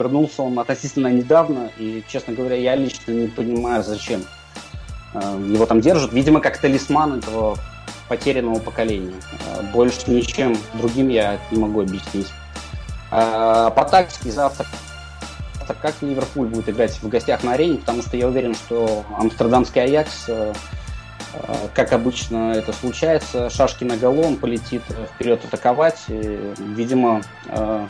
[0.00, 4.24] вернулся он относительно недавно, и, честно говоря, я лично не понимаю, зачем
[5.14, 5.18] э,
[5.52, 6.12] его там держат.
[6.12, 7.56] Видимо, как талисман этого
[8.08, 9.14] потерянного поколения.
[9.46, 12.26] Э, больше ничем другим я не могу объяснить.
[13.10, 14.66] По тактике завтра
[15.80, 20.28] как Ливерпуль будет играть в гостях на арене, потому что я уверен, что амстердамский Аякс
[21.34, 24.82] Э, как обычно это случается, шашки на голом полетит
[25.14, 26.04] вперед атаковать.
[26.08, 27.86] И, видимо, э,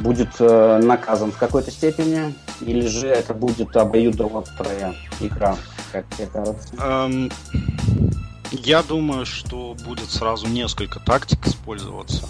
[0.00, 5.56] будет э, наказан в какой-то степени, или же это будет обоюдоострая игра,
[5.92, 6.74] как тебе кажется?
[6.78, 7.30] Эм,
[8.50, 12.28] я думаю, что будет сразу несколько тактик использоваться.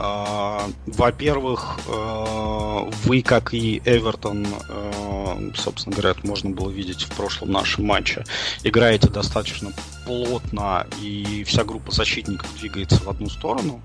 [0.00, 7.16] А, во-первых, э, вы, как и Эвертон, э, собственно говоря, это можно было видеть в
[7.16, 8.24] прошлом нашем матче,
[8.62, 9.72] играете достаточно
[10.06, 13.82] плотно, и вся группа защитников двигается в одну сторону,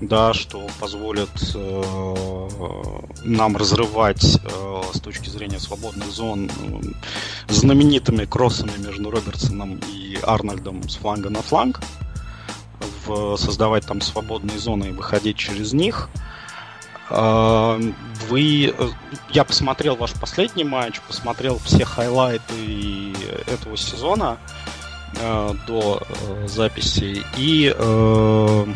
[0.00, 8.72] да, что позволит э, нам разрывать э, с точки зрения свободных зон э, знаменитыми кроссами
[8.78, 11.80] между Робертсоном и Арнольдом с фланга на фланг
[13.06, 16.08] в, создавать там свободные зоны и выходить через них.
[17.08, 17.78] А,
[18.28, 18.74] вы,
[19.30, 23.12] я посмотрел ваш последний матч, посмотрел все хайлайты
[23.46, 24.38] этого сезона
[25.20, 28.66] э, до э, записи, и э,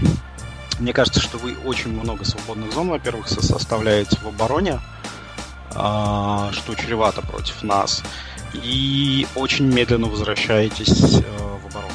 [0.80, 4.80] мне кажется, что вы очень много свободных зон, во-первых, составляете в обороне,
[5.74, 8.02] э, что чревато против нас,
[8.54, 11.94] и очень медленно возвращаетесь э, в оборону.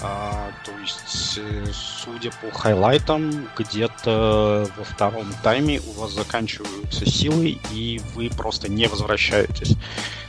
[0.00, 7.58] А, то есть, э, судя по хайлайтам, где-то во втором тайме у вас заканчиваются силы,
[7.72, 9.76] и вы просто не возвращаетесь.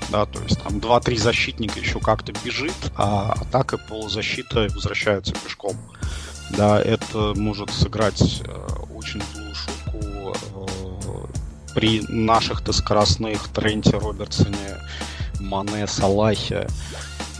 [0.09, 5.77] Да, то есть там 2-3 защитника еще как-то бежит, а атака полузащита возвращается пешком.
[6.51, 14.77] Да, это может сыграть э, очень злую шутку э, при наших-то скоростных Тренте Робертсоне,
[15.39, 16.67] Мане, Салахе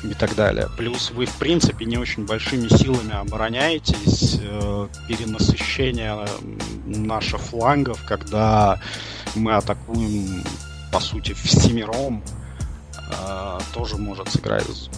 [0.04, 0.70] и так далее.
[0.78, 4.40] Плюс вы, в принципе, не очень большими силами обороняетесь.
[4.42, 6.26] Э, перенасыщение
[6.86, 8.80] наших флангов, когда
[9.36, 10.44] мы атакуем,
[10.92, 12.24] по сути, всемиром,
[13.12, 14.90] э, тоже может сыграть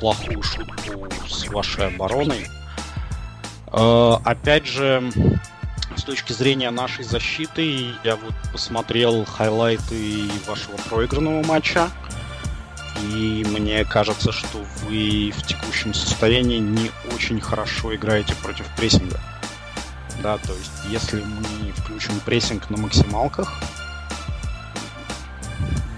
[0.00, 2.46] плохую шутку с вашей обороной.
[3.76, 5.10] Э, опять же,
[5.96, 11.90] с точки зрения нашей защиты, я вот посмотрел хайлайты вашего проигранного матча.
[13.12, 19.18] И мне кажется, что вы в текущем состоянии не очень хорошо играете против прессинга.
[20.22, 23.52] Да, то есть если мы включим прессинг на максималках,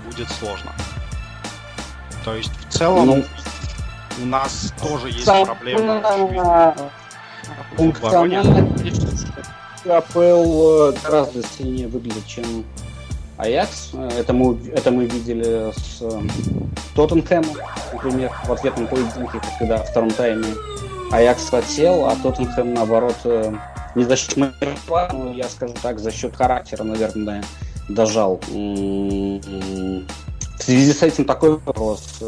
[0.07, 0.73] будет сложно.
[2.25, 3.25] То есть в целом ну,
[4.23, 6.03] у нас тоже есть проблемы.
[7.77, 8.69] Функционально
[9.89, 12.65] АПЛ гораздо сильнее выглядит, чем
[13.37, 13.93] Аякс.
[14.19, 16.21] Это мы, это мы видели с э,
[16.95, 17.57] Тоттенхэмом,
[17.93, 20.47] например, в ответном поединке, когда в втором тайме
[21.13, 23.53] Аякс подсел, а Тоттенхэм, наоборот, э,
[23.95, 27.45] не за счет мастерства, но я скажу так, за счет характера, наверное,
[27.89, 28.41] дожал.
[28.49, 29.43] В
[30.59, 32.23] связи с этим такой вопрос.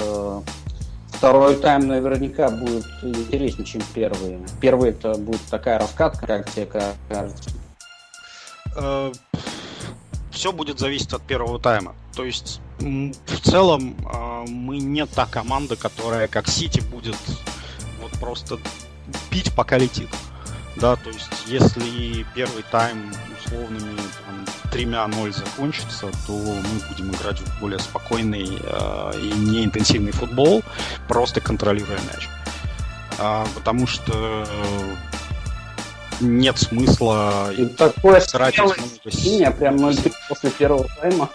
[1.19, 4.39] Э, второй тайм наверняка будет интереснее, чем первый.
[4.61, 6.67] Первый это будет такая раскатка, как тебе
[7.09, 7.51] кажется
[10.39, 11.97] все будет зависеть от первого тайма.
[12.15, 17.17] То есть в целом а, мы не та команда, которая как Сити будет
[18.01, 18.59] вот просто
[19.31, 20.09] пить, пока летит.
[20.81, 23.13] Да, то есть если первый тайм
[23.45, 30.13] условными там, тремя 0 закончится, то мы будем играть в более спокойный э, и неинтенсивный
[30.13, 30.63] футбол,
[31.09, 32.29] просто контролируя мяч.
[33.19, 34.47] А, потому что
[36.21, 39.97] нет смысла и такое тратить много прям 0
[40.29, 41.29] после первого тайма.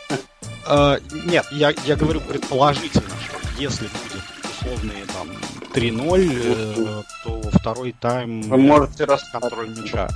[0.66, 4.24] Uh, нет, я, я говорю предположительно, что если будет
[4.62, 5.28] условные там
[5.74, 10.08] 3-0, э, то второй тайм Вы можете контроль мяча.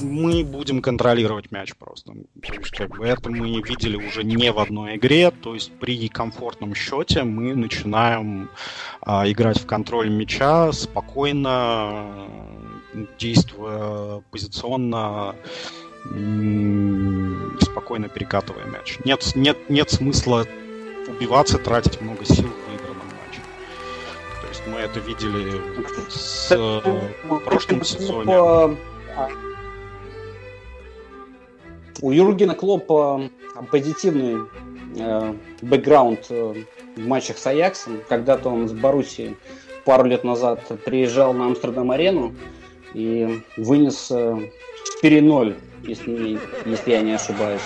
[0.00, 2.12] Мы будем контролировать мяч просто.
[2.12, 5.32] То есть, как бы это мы видели уже не в одной игре.
[5.32, 8.48] То есть при комфортном счете мы начинаем
[9.00, 12.28] а, играть в контроль мяча спокойно,
[13.18, 15.34] действуя позиционно,
[17.60, 18.98] спокойно перекатывая мяч.
[19.04, 20.46] Нет, нет, нет смысла
[21.08, 22.48] убиваться, тратить много сил
[24.62, 25.60] есть мы это видели
[26.08, 28.76] с в прошлом сезоне.
[32.00, 33.30] У Юргена Клопа
[33.70, 34.48] позитивный
[34.98, 36.54] э, бэкграунд э,
[36.96, 38.00] в матчах с Аяксом.
[38.08, 39.36] Когда-то он с Боруссией
[39.84, 42.34] пару лет назад приезжал на Амстердам-арену
[42.92, 47.60] и вынес 4-0, если, если я не ошибаюсь.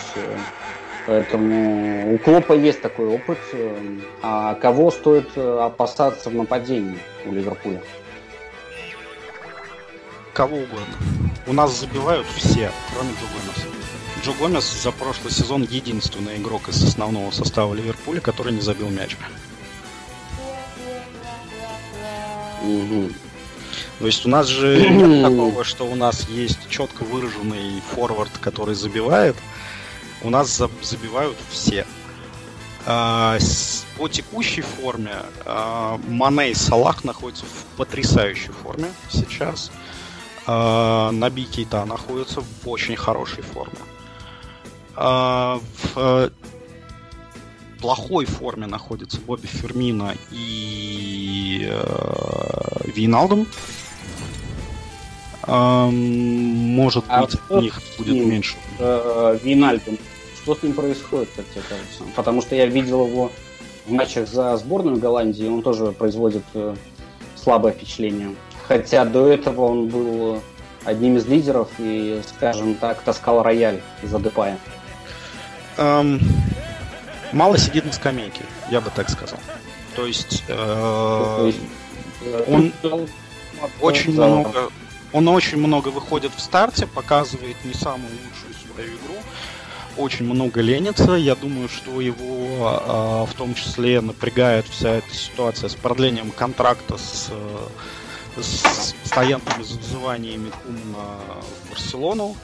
[1.07, 3.39] Поэтому у Клопа есть такой опыт.
[4.23, 7.81] А кого стоит опасаться в нападении у Ливерпуля?
[10.33, 10.97] Кого угодно.
[11.47, 13.77] У нас забивают все, кроме Джо Гомеса.
[14.25, 19.17] Джо Гомес за прошлый сезон единственный игрок из основного состава Ливерпуля, который не забил мяч.
[22.63, 23.11] Угу.
[24.01, 28.75] То есть у нас же нет такого, что у нас есть четко выраженный форвард, который
[28.75, 29.37] забивает.
[30.23, 31.87] У нас забивают все.
[32.89, 33.37] А,
[33.99, 39.73] по текущей форме а, Мане и Салах находятся в потрясающей форме сейчас.
[40.47, 43.79] А, Наби Кейта находится в очень хорошей форме.
[44.95, 46.31] В
[47.81, 51.71] плохой форме находится Бобби Фермина и
[52.85, 53.47] Вейналдом.
[55.47, 58.57] Может а быть, от них будет ним, меньше.
[58.79, 59.39] Э.
[60.43, 62.05] Что с ним происходит, как тебе кажется?
[62.15, 63.33] Потому что я видел его
[63.87, 66.75] в матчах за сборную Голландии, он тоже производит э,
[67.37, 68.35] слабое впечатление.
[68.67, 70.43] Хотя до этого он был
[70.85, 74.59] одним из лидеров и, скажем так, таскал рояль из-за Депая.
[75.77, 76.23] Um,
[77.33, 79.39] мало сидит на скамейке, я бы так сказал.
[79.95, 81.53] То есть, э,
[82.23, 82.73] э он
[83.81, 84.71] очень много,
[85.17, 89.15] он очень много выходит в старте, показывает не самую лучшую свою игру,
[89.97, 91.13] очень много ленится.
[91.13, 96.99] Я думаю, что его э, в том числе напрягает вся эта ситуация с продлением контракта
[96.99, 97.31] с,
[98.37, 101.09] с постоянными зазываниями Кумана
[101.65, 102.37] в Барселону.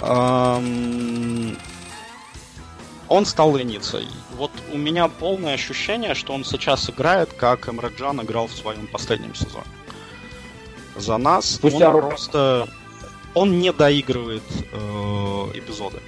[0.00, 1.58] Эм,
[3.08, 4.00] он стал лениться.
[4.38, 9.34] Вот у меня полное ощущение, что он сейчас играет, как Эмраджан играл в своем последнем
[9.34, 9.66] сезоне.
[10.96, 12.68] За нас Спустя он просто...
[13.34, 14.78] Он не доигрывает э,
[15.54, 16.00] эпизоды.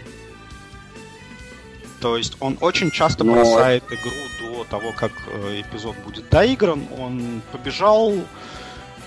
[2.00, 3.34] То есть он очень часто Но...
[3.34, 6.86] бросает игру до того, как э, эпизод будет доигран.
[6.98, 8.14] Он побежал,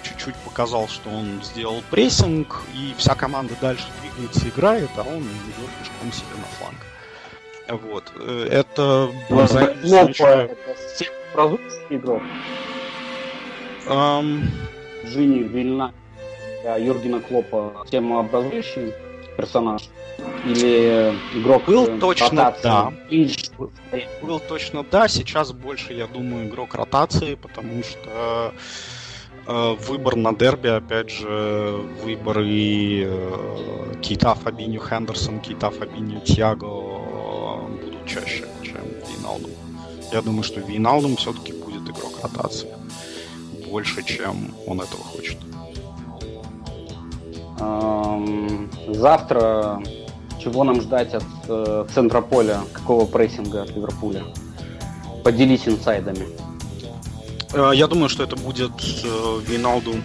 [0.04, 5.70] чуть-чуть показал, что он сделал прессинг, и вся команда дальше двигается, играет, а он идет
[5.80, 6.78] пешком себе на фланг.
[7.92, 8.12] Вот.
[8.18, 10.56] Э, это взаимоисключающее...
[11.90, 12.22] игрок.
[13.88, 14.48] Um...
[15.06, 15.94] Джинни Вильна
[16.64, 18.94] Юргена Клопа темообразующий
[19.38, 19.90] персонаж?
[20.46, 22.64] Или игрок Был э, точно ротации?
[22.64, 22.94] да.
[24.22, 25.08] Был точно да.
[25.08, 28.54] Сейчас больше, я думаю, игрок ротации, потому что
[29.48, 37.02] э, выбор на дерби, опять же, выбор и э, Кейта Фабиню Хендерсон, Кейта Фабиню Тиаго
[38.06, 39.52] чаще, чем Вейналдум.
[40.12, 42.70] Я думаю, что Вейналдум все-таки будет игрок ротации.
[43.72, 45.38] Больше, чем он этого хочет.
[48.88, 49.82] Завтра
[50.44, 52.62] чего нам ждать от э, центра поля?
[52.74, 54.24] Какого прессинга от Ливерпуля?
[55.24, 56.26] Поделись инсайдами.
[57.54, 58.72] Э, я думаю, что это будет
[59.04, 60.02] э, Виналдум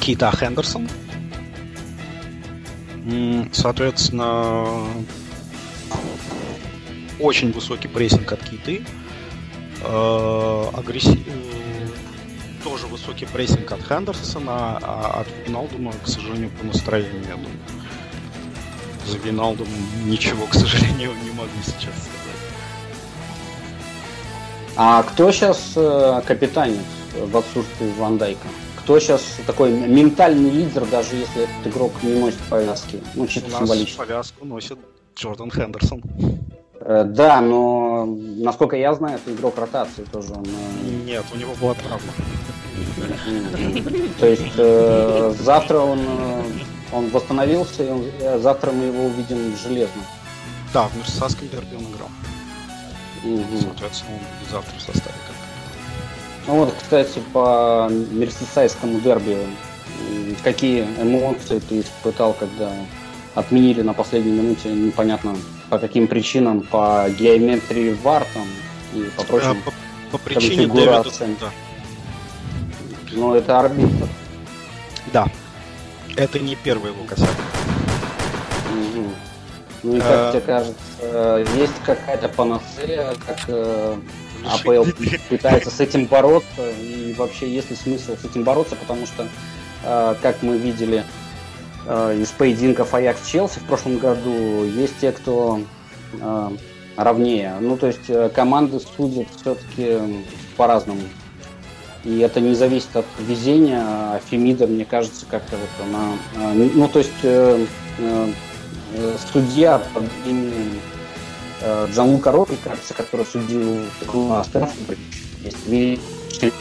[0.00, 0.88] Кита Хендерсон.
[3.52, 4.66] Соответственно,
[7.20, 8.84] очень высокий прессинг от Киты.
[9.84, 11.18] Э, агрессив...
[12.64, 17.58] Тоже высокий прессинг от Хендерсона, а от Виналдума, к сожалению, по настроению, я думаю.
[19.06, 19.68] За Виналдум
[20.04, 22.18] ничего, к сожалению, не могу сейчас сказать.
[24.76, 26.84] А кто сейчас э, капитанец
[27.20, 28.46] в отсутствии Ван Дайка?
[28.76, 33.00] Кто сейчас такой ментальный лидер, даже если этот игрок не носит повязки?
[33.14, 34.78] Ну, чисто У нас повязку носит
[35.16, 36.02] Джордан Хендерсон.
[36.80, 40.32] Э, да, но насколько я знаю, это игрок ротации тоже.
[40.32, 40.44] Он...
[40.44, 42.12] Э, Нет, у него была травма.
[44.18, 46.42] То есть э, завтра он, э,
[46.92, 48.04] он восстановился, и он,
[48.40, 50.02] завтра мы его увидим железно.
[50.72, 52.08] Да, в Мерсасском дерби он играл.
[53.24, 53.60] Угу.
[53.62, 55.14] Соответственно, он будет завтра в составе.
[56.46, 59.36] Ну вот, кстати, по мерсисайскому дерби,
[60.42, 62.72] какие эмоции ты испытал, когда
[63.34, 65.36] отменили на последней минуте, непонятно
[65.68, 68.46] по каким причинам, по геометрии вар там
[68.94, 69.72] и по прочим по,
[70.12, 71.04] по причине Дэвида,
[71.38, 71.50] да.
[73.18, 74.08] Но это арбитр.
[75.12, 75.26] Да.
[76.16, 77.28] Это не первый косяк.
[78.72, 79.08] Угу.
[79.84, 80.32] Ну и как а...
[80.32, 83.96] тебе кажется, есть какая-то панацея, как э,
[84.44, 84.84] АПЛ
[85.28, 89.28] пытается с этим бороться, и вообще есть ли смысл с этим бороться, потому что,
[89.84, 91.04] э, как мы видели,
[91.90, 95.60] Э, из поединков Аякс Челси в прошлом году есть те, кто
[96.12, 96.50] э,
[96.96, 97.54] равнее.
[97.60, 99.98] Ну, то есть э, команды судят все-таки
[100.58, 101.00] по-разному.
[102.08, 106.12] И это не зависит от везения, а Фемида, мне кажется, как-то вот она...
[106.36, 107.66] А, ну, то есть э,
[107.98, 108.32] э,
[109.30, 110.80] судья под именем
[111.60, 113.80] э, Джанлука Рокки, кажется, который судил
[114.14, 114.98] на Стэнфорд,
[115.66, 116.00] есть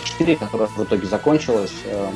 [0.04, 1.72] 4, которая в итоге закончилась.
[1.86, 2.10] Э,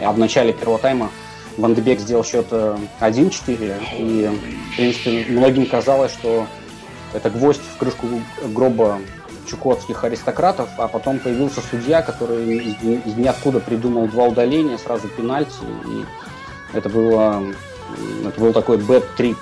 [0.00, 1.10] а в начале первого тайма
[1.56, 4.28] Ван Дебек сделал счет 1-4, и,
[4.72, 6.46] в принципе, многим казалось, что
[7.14, 8.06] это гвоздь в крышку
[8.48, 8.98] гроба
[9.46, 15.62] чукотских аристократов, а потом появился судья, который из, из ниоткуда придумал два удаления, сразу пенальти,
[15.86, 16.04] и
[16.76, 17.42] это было
[18.26, 19.36] это был такой bad trip.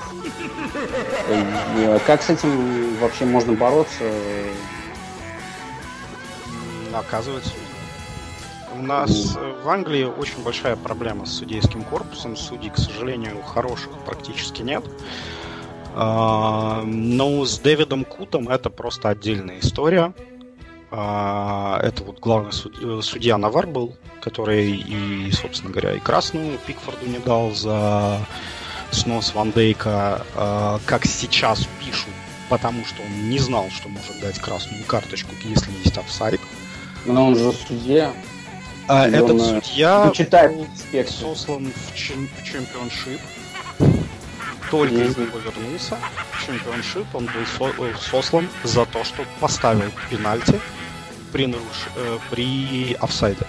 [2.06, 4.04] Как с этим вообще можно бороться?
[6.92, 7.52] Оказывается,
[8.78, 12.36] у нас в Англии очень большая проблема с судейским корпусом.
[12.36, 14.84] Судей, к сожалению, хороших практически нет.
[15.94, 20.14] А, но с Дэвидом Кутом это просто отдельная история.
[20.90, 22.52] А, это вот главный
[23.02, 28.18] судья Навар был, который и, собственно говоря, и красную Пикфорду не дал за
[28.90, 32.12] снос Ван Дейка, а, как сейчас пишут,
[32.48, 36.40] потому что он не знал, что может дать красную карточку, если есть офсайд.
[37.06, 38.12] Но он же судья.
[38.88, 40.12] А этот он, э, судья
[40.48, 40.66] был
[41.06, 43.20] сослан в, чем, в Championship
[44.72, 45.98] только из него вернулся
[46.46, 50.58] Championship, он был со- э, сослан за то, что поставил пенальти
[51.30, 51.88] при, наруш...
[51.94, 53.46] э, при офсайде.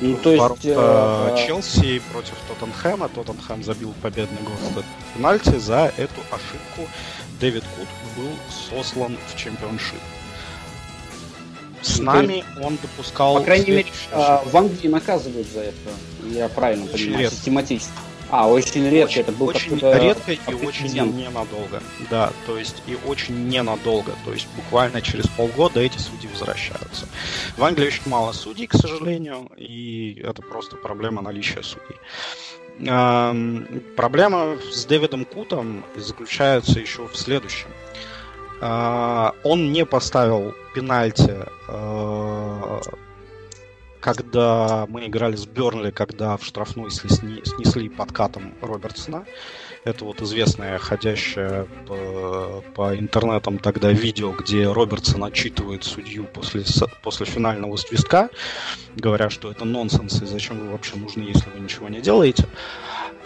[0.00, 0.64] Ну, то есть...
[0.64, 3.08] Э, э, Челси против Тоттенхэма.
[3.10, 5.56] Тоттенхэм забил победный гол в пенальти.
[5.58, 6.90] За эту ошибку
[7.38, 10.00] Дэвид Кут был сослан в Championship.
[11.82, 13.34] С ну, нами он допускал...
[13.34, 15.90] По крайней мере, а, в Англии наказывают за это.
[16.24, 17.92] Я правильно понимаю, систематически.
[18.32, 19.10] А, очень редко.
[19.10, 21.82] Очень, это был очень редко и очень ненадолго.
[22.10, 24.14] Да, то есть и очень ненадолго.
[24.24, 27.06] То есть буквально через полгода эти судьи возвращаются.
[27.58, 31.98] В Англии очень мало судей, к сожалению, и это просто проблема наличия судей.
[32.80, 37.68] Эм, проблема с Дэвидом Кутом заключается еще в следующем.
[38.62, 41.36] Э, он не поставил пенальти
[41.68, 42.80] э,
[44.02, 49.24] когда мы играли с Бернли, когда в штрафной снесли, снесли подкатом Робертсона.
[49.84, 56.64] Это вот известное ходящее по, по интернетам тогда видео, где Робертсон отчитывает судью после,
[57.02, 58.28] после финального свистка,
[58.96, 62.46] говоря, что это нонсенс и зачем вы вообще нужны, если вы ничего не делаете.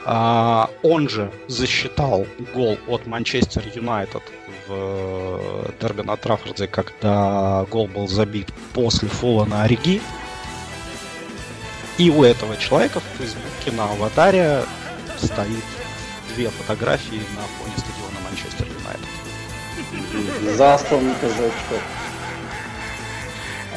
[0.04, 4.22] А, он же засчитал гол от Манчестер Юнайтед
[4.68, 10.02] в Дерби на Траффорде, когда гол был забит после фола на Ориги.
[11.98, 14.64] И у этого человека в Фейсбуке на аватаре
[15.16, 15.64] стоит
[16.34, 20.56] две фотографии на фоне стадиона Манчестер Юнайтед.
[20.56, 21.82] Заслан казачок.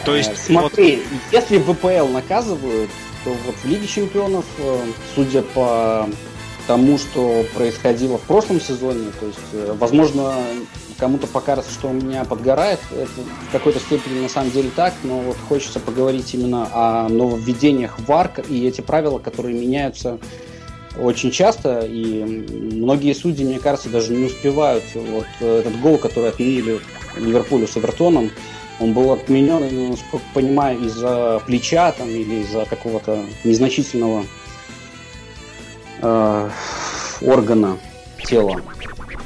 [0.06, 1.22] То есть, смотри, вот...
[1.32, 2.90] если ВПЛ наказывают,
[3.24, 4.80] то вот в Лиге Чемпионов, э,
[5.14, 6.10] судя по
[6.68, 10.36] тому, что происходило в прошлом сезоне, то есть, э, возможно,
[11.00, 12.80] кому-то покажется, что у меня подгорает.
[12.92, 13.10] Это
[13.48, 18.12] в какой-то степени на самом деле так, но вот хочется поговорить именно о нововведениях в
[18.12, 20.20] АРК и эти правила, которые меняются
[20.98, 22.24] очень часто, и
[22.76, 24.84] многие судьи, мне кажется, даже не успевают.
[24.96, 26.80] Вот этот гол, который отменили
[27.16, 28.32] Ливерпулю с Эвертоном,
[28.80, 34.26] он был отменен, насколько понимаю, из-за плеча там, или из-за какого-то незначительного
[36.02, 36.50] э,
[37.22, 37.78] органа
[38.24, 38.62] тела.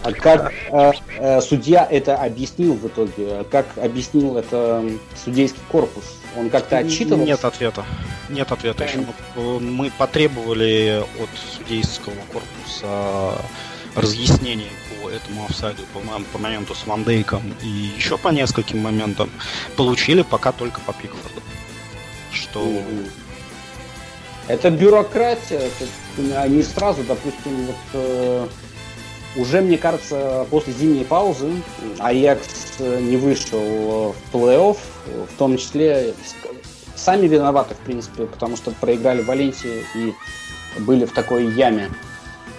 [0.04, 3.46] А как э, э, судья это объяснил в итоге?
[3.50, 4.84] Как объяснил это
[5.24, 6.04] судейский корпус?
[6.38, 7.26] Он как-то отчитывал?
[7.26, 7.86] Нет ответа.
[8.30, 9.00] Нет ответа еще.
[9.36, 13.42] Мы потребовали от судейского корпуса
[13.96, 14.70] разъяснений
[15.02, 16.00] по этому офсайду, по,
[16.34, 19.30] по моменту с Вандейком и еще по нескольким моментам.
[19.78, 21.42] Получили пока только по Пикфорду.
[22.32, 22.68] Что...
[24.50, 25.70] Это бюрократия.
[26.36, 28.48] Они сразу, допустим, вот э,
[29.36, 31.52] уже, мне кажется, после зимней паузы
[32.00, 34.78] Аякс не вышел в плей-офф,
[35.34, 36.14] в том числе
[36.96, 40.14] сами виноваты, в принципе, потому что проиграли Валенсии и
[40.80, 41.90] были в такой яме.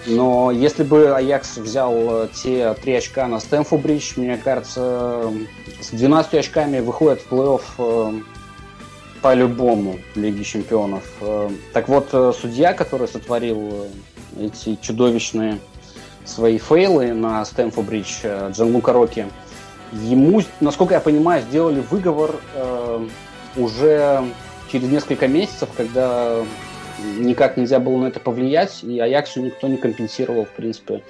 [0.07, 5.31] Но если бы Аякс взял те три очка на Стэнфорд Бридж, мне кажется,
[5.81, 8.21] с 12 очками выходит в плей-офф э,
[9.21, 11.03] по-любому Лиги Чемпионов.
[11.21, 13.87] Э, так вот, э, судья, который сотворил
[14.39, 15.59] эти чудовищные
[16.25, 19.27] свои фейлы на Стэнфорд Бридж э, Джанлука Рокки,
[19.91, 23.07] ему, насколько я понимаю, сделали выговор э,
[23.55, 24.23] уже
[24.71, 26.43] через несколько месяцев, когда
[27.17, 31.03] никак нельзя было на это повлиять, и Аяксу никто не компенсировал, в принципе,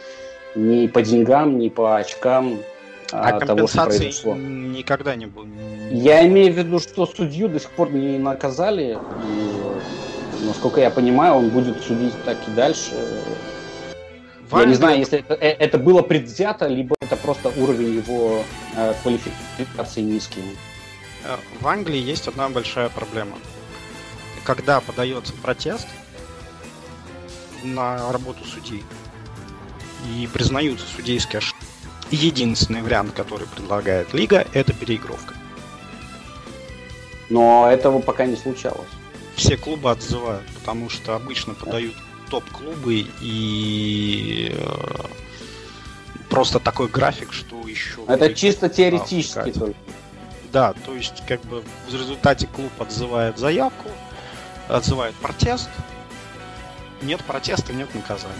[0.55, 2.59] ни по деньгам, ни по очкам.
[3.11, 4.35] а, а того, что произошло.
[4.35, 5.45] никогда не было.
[5.91, 8.97] Я имею в виду, что судью до сих пор не наказали.
[9.27, 12.95] И, насколько я понимаю, он будет судить так и дальше.
[14.49, 18.43] В я не знаю, если это, э, это было предвзято, либо это просто уровень его
[18.75, 20.43] э, квалификации низкий.
[21.23, 23.37] Э, в Англии есть одна большая проблема.
[24.43, 25.87] Когда подается протест
[27.63, 28.83] на работу судей
[30.07, 31.65] и признаются судейские ошибки,
[32.11, 35.33] единственный вариант, который предлагает Лига, это переигровка.
[37.29, 38.89] Но этого пока не случалось.
[39.35, 41.95] Все клубы отзывают, потому что обычно подают
[42.29, 45.05] топ-клубы и э,
[46.29, 48.01] просто такой график, что еще...
[48.07, 49.75] Это чисто теоретически только.
[50.51, 53.89] Да, то есть как бы в результате клуб отзывает заявку,
[54.69, 55.69] отзывает протест,
[57.01, 58.33] нет протеста, нет наказания.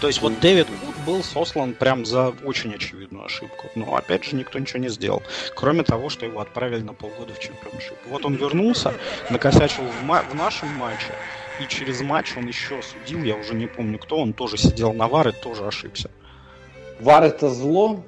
[0.00, 3.70] То есть вот Дэвид Вуд был сослан прям за очень очевидную ошибку.
[3.74, 5.22] Но опять же никто ничего не сделал.
[5.54, 7.96] Кроме того, что его отправили на полгода в чемпионшип.
[8.08, 8.94] Вот он вернулся,
[9.30, 11.14] накосячил в, ма- в нашем матче,
[11.60, 15.08] и через матч он еще судил, я уже не помню кто, он тоже сидел на
[15.08, 16.10] вар и тоже ошибся.
[17.00, 18.04] Вар это зло?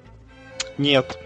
[0.78, 1.19] Нет.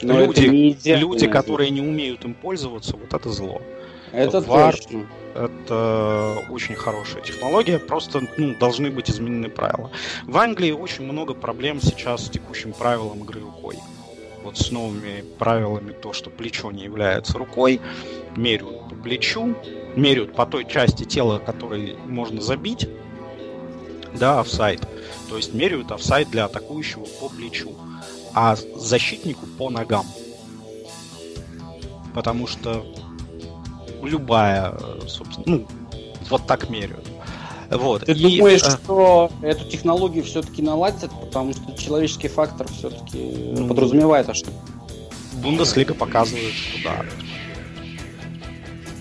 [0.00, 3.62] Но люди, люди, которые не умеют им пользоваться, вот это зло.
[4.12, 5.06] Это Вар, точно.
[5.34, 9.90] Это очень хорошая технология, просто ну, должны быть изменены правила.
[10.24, 13.78] В Англии очень много проблем сейчас с текущим правилом игры рукой.
[14.44, 17.80] Вот с новыми правилами то, что плечо не является рукой,
[18.36, 19.54] меряют по плечу,
[19.96, 22.88] меряют по той части тела, которой можно забить,
[24.14, 24.86] да, офсайд.
[25.28, 27.74] То есть меряют офсайд для атакующего по плечу,
[28.34, 30.06] а защитнику по ногам.
[32.14, 32.84] Потому что
[34.02, 34.74] любая,
[35.06, 35.66] собственно, ну,
[36.28, 37.06] вот так меряют.
[37.70, 38.04] Вот.
[38.04, 38.70] Ты и, думаешь, а...
[38.70, 44.52] что эту технологию все-таки наладят, потому что человеческий фактор все-таки ну, подразумевает ошибку?
[45.34, 47.04] Бундеслига показывает, что да.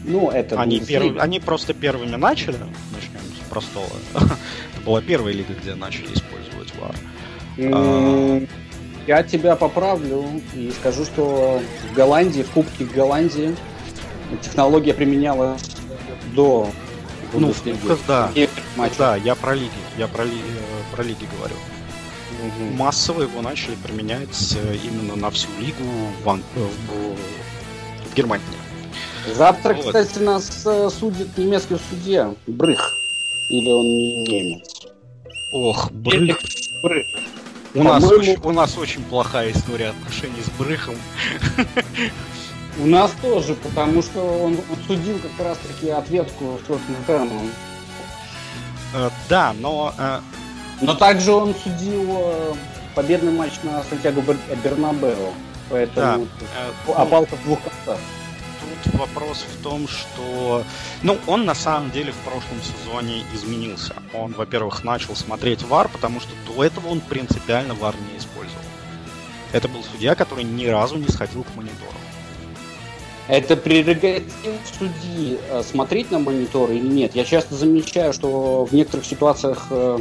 [0.03, 1.17] Ну, это они, перв...
[1.19, 2.57] они просто первыми начали,
[2.93, 3.87] начнем с простого.
[4.15, 6.95] это была первая лига, где начали использовать VAR.
[7.57, 8.49] Mm,
[9.07, 11.61] я тебя поправлю и скажу, что
[11.91, 13.55] в Голландии, в Кубке Голландии
[14.37, 15.61] технология применялась
[16.33, 16.69] до
[17.33, 17.53] ну,
[18.07, 18.29] да,
[18.97, 21.55] да, я про лиги, я про, ли, э, про лиги говорю.
[22.41, 22.77] Угу.
[22.77, 25.83] Массово его начали применять э, именно на всю лигу
[26.23, 26.41] в, в,
[28.09, 28.45] в Германии.
[29.33, 29.85] Завтра, вот.
[29.85, 30.67] кстати, нас
[30.99, 32.97] судит немецкий судья Брых.
[33.49, 34.87] Или он немец?
[35.53, 36.37] Ох, Брых.
[36.83, 37.05] Брых.
[37.73, 40.95] У нас, очень, у нас очень плохая история отношений с Брыхом.
[42.81, 47.51] У нас тоже, потому что он, судил как раз-таки ответку с Тоттенхэмом.
[48.95, 49.93] Э, да, но...
[49.97, 50.19] Э...
[50.81, 52.53] Но также он судил э,
[52.95, 54.21] победный матч на Сантьяго
[54.63, 55.31] Бернабео.
[55.69, 56.27] Поэтому
[56.87, 56.93] да.
[56.93, 57.99] опалка в двух концах
[58.83, 60.63] тут вопрос в том, что...
[61.03, 63.95] Ну, он на самом деле в прошлом сезоне изменился.
[64.13, 68.63] Он, во-первых, начал смотреть ВАР, потому что до этого он принципиально ВАР не использовал.
[69.51, 71.97] Это был судья, который ни разу не сходил к монитору.
[73.27, 74.23] Это прерогатив
[74.77, 77.15] судьи э, смотреть на монитор или нет.
[77.15, 79.99] Я часто замечаю, что в некоторых ситуациях э,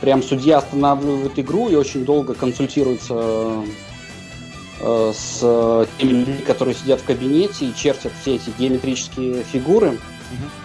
[0.00, 3.64] прям судья останавливает игру и очень долго консультируется
[4.82, 9.98] Э, с теми людьми, которые сидят в кабинете и чертят все эти геометрические фигуры,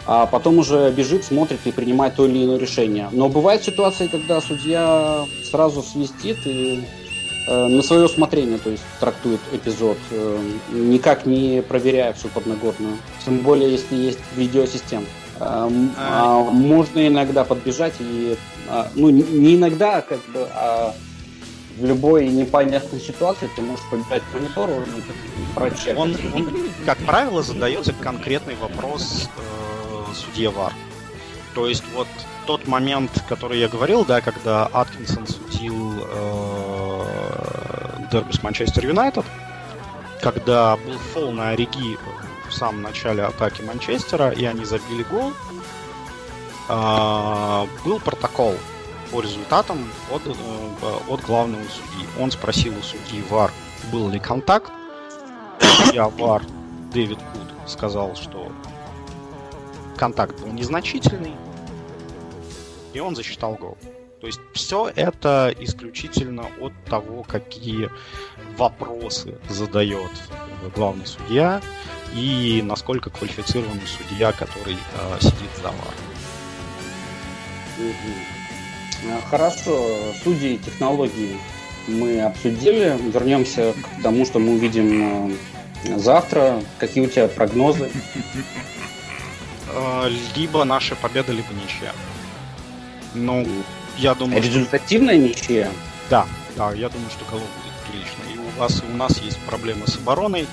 [0.06, 3.10] а потом уже бежит, смотрит и принимает то или иное решение.
[3.12, 6.86] Но бывают ситуации, когда судья сразу свистит и
[7.48, 12.98] на свое усмотрение, то есть трактует эпизод, э, никак не проверяя всю подноготную.
[13.24, 15.08] Тем более, если есть видеоассистент.
[15.40, 16.40] Э, а...
[16.52, 20.96] Можно иногда подбежать и, э, ну не иногда, как бы, а
[21.78, 25.98] в любой непонятной ситуации ты можешь побежать к монитору и прочекать.
[25.98, 26.50] Он, он,
[26.86, 30.74] как правило, задается конкретный вопрос э, судье ВАР.
[31.54, 32.08] То есть вот
[32.46, 35.45] тот момент, который я говорил, да, когда Аткинсон э,
[38.12, 39.26] дерби с Манчестер Юнайтед,
[40.22, 41.98] когда был фол на Ориги
[42.48, 45.34] в самом начале атаки Манчестера, и они забили гол,
[46.70, 48.56] э, был протокол
[49.12, 49.80] по результатам
[50.12, 50.34] от, э,
[51.10, 52.08] от главного судьи.
[52.20, 53.52] Он спросил у судьи ВАР,
[53.92, 54.72] был ли контакт.
[55.94, 56.44] Я ВАР
[56.94, 58.52] Дэвид Куд сказал, что
[59.98, 61.36] контакт был незначительный,
[62.94, 63.78] и он засчитал гол.
[64.22, 67.90] То есть все это исключительно от того, какие
[68.58, 70.12] вопросы задает
[70.76, 71.62] главный судья
[72.14, 75.94] и насколько квалифицированный судья, который э, сидит за вар.
[79.30, 81.38] Хорошо, судьи технологии.
[81.88, 82.98] мы обсудили.
[83.12, 85.32] Вернемся к тому, что мы увидим
[85.84, 86.62] э, завтра.
[86.80, 87.92] Какие у тебя прогнозы?
[89.70, 91.92] Э, либо наша победа, либо ничья.
[93.14, 93.46] Ну,
[93.98, 94.42] я думаю...
[94.42, 95.28] Результативная что...
[95.28, 95.72] ничья?
[96.10, 98.24] Да, да, я думаю, что голов будет прилично.
[98.34, 100.48] И у вас и у нас есть проблемы с обороной.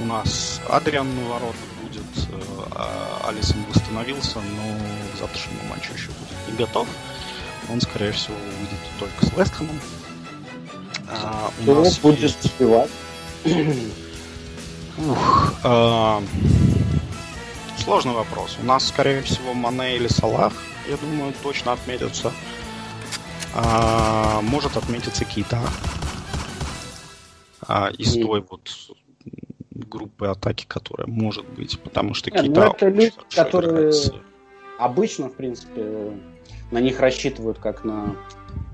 [0.00, 2.40] У нас Адриан на ворот будет, э,
[2.72, 6.86] а Алисон восстановился, но к завтрашнему матчу еще будет не готов.
[7.70, 9.80] Он, скорее всего, выйдет только с Вестхэмом.
[11.08, 12.44] А, у Кто нас будет есть...
[12.44, 12.90] успевать?
[14.98, 16.22] Ух, а...
[17.78, 18.56] Сложный вопрос.
[18.60, 20.52] У нас, скорее всего, Мане или Салах,
[20.88, 22.32] я думаю, точно отметятся.
[23.58, 25.60] А, может отметиться Кита.
[27.66, 28.22] А, из и...
[28.22, 28.70] той вот
[29.70, 32.60] группы атаки, которая может быть, потому что Нет, Кита...
[32.60, 33.92] Ну это люди, которые
[34.78, 36.12] обычно, в принципе,
[36.70, 38.14] на них рассчитывают как на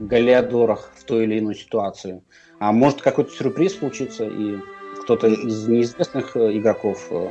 [0.01, 2.23] Галиадорах в той или иной ситуации.
[2.59, 4.59] А может какой-то сюрприз случиться, и
[5.03, 7.31] кто-то из неизвестных э, игроков э,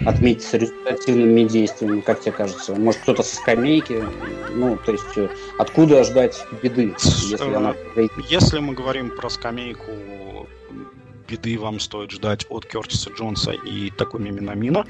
[0.00, 2.74] отметиться результативными действиями, как тебе кажется?
[2.74, 4.02] Может, кто-то со скамейки?
[4.52, 5.28] Ну, то есть, э,
[5.58, 7.74] откуда ждать беды, если она
[8.28, 10.46] Если мы говорим про скамейку,
[11.28, 14.86] беды вам стоит ждать от Кертиса Джонса и такой Минамина.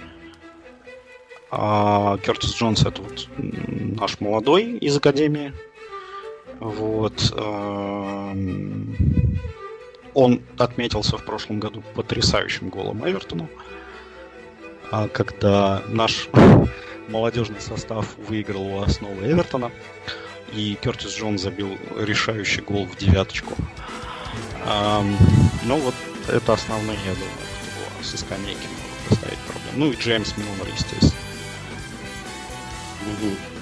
[1.50, 5.52] А Кертис Джонс это вот наш молодой из Академии.
[6.58, 7.32] Вот.
[7.36, 8.96] Эм,
[10.14, 13.48] он отметился в прошлом году потрясающим голом Эвертону,
[15.12, 16.28] когда наш
[17.08, 19.70] молодежный состав выиграл у основы Эвертона,
[20.52, 23.54] и Кертис Джон забил решающий гол в девяточку.
[25.64, 25.94] Ну вот
[26.28, 27.30] это основные, я думаю,
[27.96, 29.74] кто со скамейки могут поставить проблем.
[29.74, 31.12] Ну и Джеймс Милнер, естественно.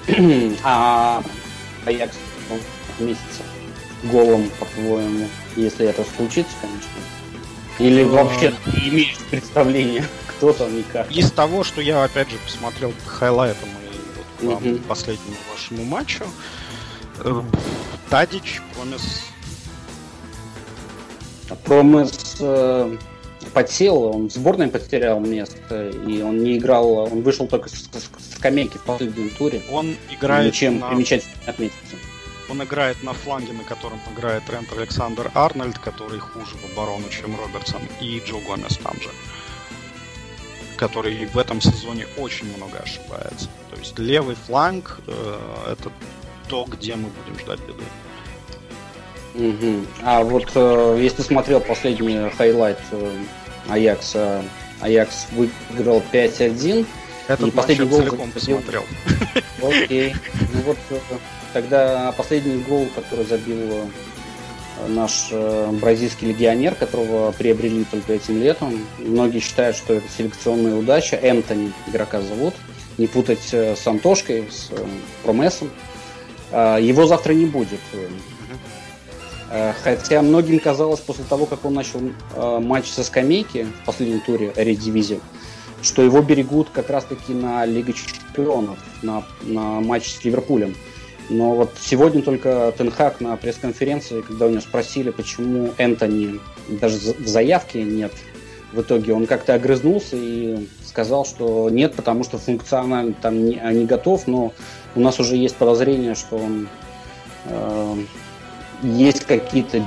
[0.63, 1.23] А
[1.85, 2.15] Аякс
[2.99, 3.43] месяца
[4.03, 6.89] голом, по-твоему, если это случится, конечно?
[7.79, 11.11] Или вообще не имеешь представления, кто там и как?
[11.11, 13.69] Из того, что я, опять же, посмотрел по хайлайтам
[14.41, 16.25] и вот по последнему вашему матчу,
[17.19, 17.41] э,
[18.09, 19.21] Тадич, Промес...
[21.65, 22.97] Промес э,
[23.53, 28.35] подсел, он в сборной потерял место, и он не играл, он вышел только с, с
[28.35, 29.61] скамейки в последнем туре.
[29.71, 30.89] Он играет Ничем на...
[30.89, 31.95] примечательно отметиться.
[32.49, 37.35] Он играет на фланге, на котором играет Трент Александр Арнольд, который хуже в оборону, чем
[37.39, 39.09] Робертсон, и Джо Гомес там же
[40.75, 43.47] который в этом сезоне очень много ошибается.
[43.71, 45.91] То есть левый фланг э, это
[46.49, 47.83] то, где мы будем ждать беды.
[49.35, 49.85] Угу.
[50.03, 53.23] А вот э, если смотрел последний highlight э,
[53.69, 54.43] Аякса,
[54.81, 56.85] Аякс выиграл 5-1.
[57.27, 58.83] Этот последний гол целиком посмотрел.
[59.61, 60.13] Окей.
[60.53, 60.99] Ну вот э,
[61.53, 68.85] тогда последний гол, который забил э, наш э, бразильский легионер, которого приобрели только этим летом.
[68.97, 71.15] Многие считают, что это селекционная удача.
[71.15, 72.55] Энтони игрока зовут.
[72.97, 74.69] Не путать с Антошкой, с
[75.23, 75.69] Промесом.
[76.51, 77.79] А, его завтра не будет.
[79.83, 82.01] Хотя многим казалось после того, как он начал
[82.59, 85.19] матч со скамейки в последнем туре Редивизии,
[85.83, 90.75] что его берегут как раз-таки на Лига Чемпионов, на, на матч с Ливерпулем.
[91.33, 97.27] Но вот сегодня только Тенхак на пресс-конференции, когда у него спросили, почему Энтони даже в
[97.27, 98.11] заявке нет,
[98.71, 103.85] в итоге он как-то огрызнулся и сказал, что нет, потому что функционально там не, не
[103.85, 104.53] готов, но
[104.95, 106.67] у нас уже есть подозрение, что он
[107.45, 107.95] э,
[108.83, 109.83] есть какие-то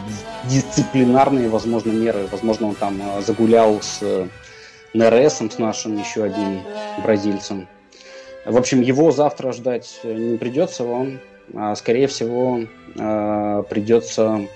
[0.50, 2.26] дисциплинарные, возможно, меры.
[2.32, 4.28] Возможно, он там э, загулял с
[4.94, 6.62] Нересом, с нашим еще одним
[7.04, 7.68] бразильцем.
[8.44, 11.20] В общем, его завтра ждать не придется вам.
[11.54, 12.60] А, скорее всего,
[12.98, 14.46] а, придется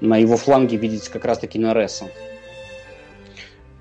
[0.00, 2.06] на его фланге видеть как раз-таки Нереса.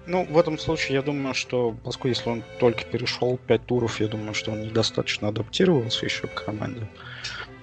[0.06, 4.08] Ну, в этом случае, я думаю, что, поскольку если он только перешел 5 туров, я
[4.08, 6.90] думаю, что он недостаточно адаптировался еще к команде.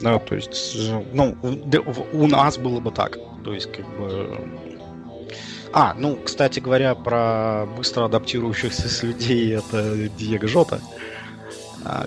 [0.01, 0.79] Да, то есть,
[1.13, 1.37] ну,
[2.13, 3.19] у нас было бы так.
[3.45, 4.41] То есть, как бы,
[5.73, 11.10] а, ну, кстати говоря, про быстро адаптирующихся людей это Диего Жота, а,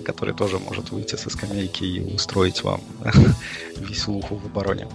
[0.04, 2.80] который тоже может выйти со скамейки и устроить вам
[3.76, 4.86] веселуху в обороне.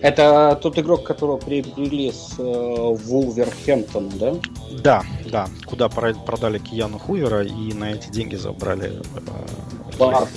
[0.00, 4.34] Это тот игрок, которого приобрели с э, Вулверхэмптона, да?
[4.80, 5.48] Да, да.
[5.66, 9.02] Куда продали Кияну Хувера и на эти деньги забрали...
[9.16, 10.28] Э, Барт.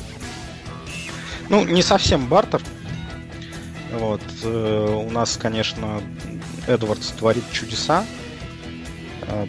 [1.49, 2.63] Ну, не совсем Бартер,
[3.91, 4.21] вот.
[4.43, 6.01] Э, у нас, конечно,
[6.67, 8.05] Эдвардс творит чудеса,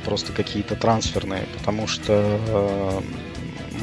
[0.04, 3.00] просто какие-то трансферные, потому что э,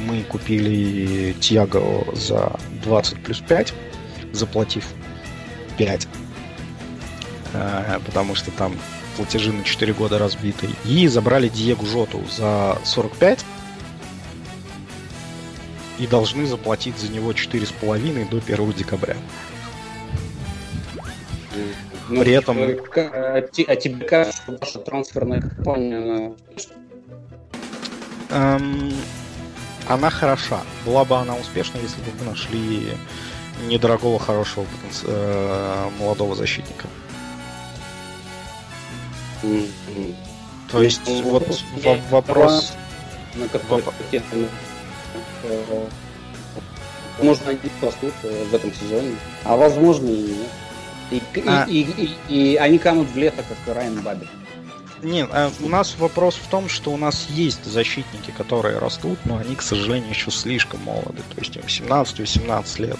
[0.06, 3.74] мы купили Тиаго за 20 плюс 5,
[4.32, 4.84] заплатив
[5.80, 6.08] 45.
[8.04, 8.76] Потому что там
[9.16, 10.68] платежи на 4 года разбиты.
[10.84, 13.44] И забрали Диегу Жоту за 45
[15.98, 19.16] и должны заплатить за него 4,5 до 1 декабря.
[22.10, 22.58] Ну, При этом...
[22.58, 26.34] А, а тебе кажется, что ваша трансферная компания...
[28.30, 28.92] Эм,
[29.88, 30.60] она хороша.
[30.84, 32.88] Была бы она успешна, если бы мы нашли
[33.68, 34.66] недорогого, хорошего
[35.04, 36.88] э, молодого защитника.
[39.44, 40.14] Mm-hmm.
[40.72, 41.62] То есть ну, вот
[42.10, 42.72] вопрос...
[43.36, 45.86] На какой э,
[47.22, 50.48] можно растут э, в этом сезоне, а возможно и нет.
[51.10, 51.66] И, а...
[51.68, 54.28] и, и, и, и они канут в лето, как Райан Бабель.
[55.02, 59.38] Нет, а у нас вопрос в том, что у нас есть защитники, которые растут, но
[59.38, 61.22] они, к сожалению, еще слишком молоды.
[61.34, 62.98] То есть им 17-18 лет.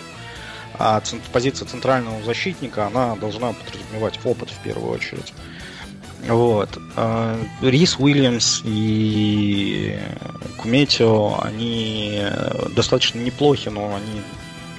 [0.74, 5.34] А позиция центрального защитника, она должна подразумевать опыт в первую очередь.
[6.26, 6.70] Вот.
[6.96, 9.98] А, Рис Уильямс и
[10.56, 12.22] Куметио, они
[12.74, 14.22] достаточно неплохи, но они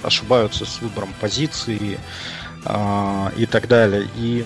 [0.01, 1.99] ошибаются с выбором позиции
[2.63, 4.07] и так далее.
[4.17, 4.45] И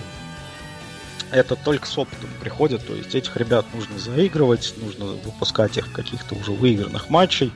[1.30, 5.92] это только с опытом приходит, то есть этих ребят нужно заигрывать, нужно выпускать их в
[5.92, 7.52] каких-то уже выигранных матчей,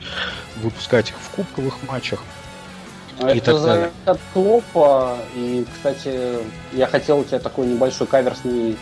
[0.57, 2.21] выпускать их в кубковых матчах.
[3.19, 3.91] А и это так далее.
[4.05, 6.39] от Клопа, и, кстати,
[6.73, 8.77] я хотел у тебя такой небольшой каверсный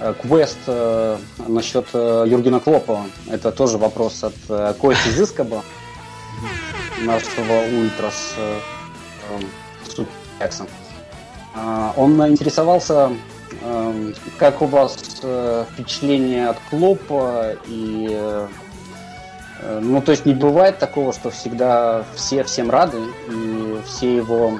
[0.00, 3.06] э, квест э, насчет э, Юргена Клопа.
[3.28, 5.62] Это тоже вопрос от Кости Зискоба,
[7.02, 9.40] нашего Ультрас а,
[11.96, 13.12] он интересовался,
[13.62, 18.48] эм, как у вас э, впечатление от Клопа и э,
[19.80, 24.58] ну, то есть не бывает такого, что всегда все всем рады, и все его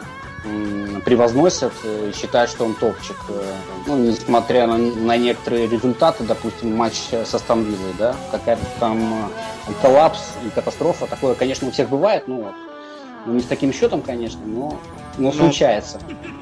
[1.05, 3.17] превозносят и считают, что он топчик.
[3.29, 3.55] Э,
[3.87, 9.31] ну, несмотря на, на некоторые результаты, допустим, матч со Стамбилой, да, какая-то там
[9.83, 11.07] коллапс и катастрофа.
[11.07, 12.55] Такое, конечно, у всех бывает, ну вот.
[13.27, 14.79] Ну, не с таким счетом, конечно, но,
[15.19, 15.99] но ну, случается.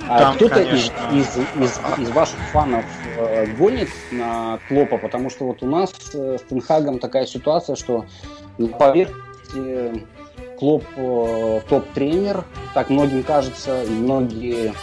[0.06, 2.84] А кто-то из, из, из, из ваших фанов
[3.16, 8.04] э, гонит на Клопа, потому что вот у нас э, с Тенхагом такая ситуация, что
[8.58, 10.04] на поверхности
[10.58, 12.44] Клоп э, топ-тренер,
[12.74, 14.74] так многим кажется, и многие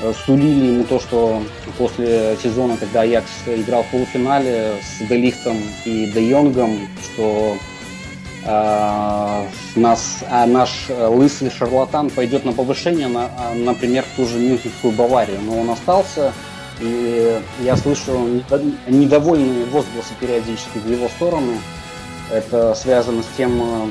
[0.00, 1.40] э, сулили ему то, что
[1.78, 7.67] после сезона, когда Аякс играл в полуфинале с Делихтом и Де Йонгом, что э,
[8.44, 14.38] нас, а наш э, лысый шарлатан пойдет на повышение, на, а, например, в ту же
[14.38, 15.40] Мюнхенскую Баварию.
[15.40, 16.32] Но он остался,
[16.80, 18.42] и я слышу
[18.86, 21.54] недовольные возгласы периодически в его сторону.
[22.30, 23.88] Это связано с тем, э,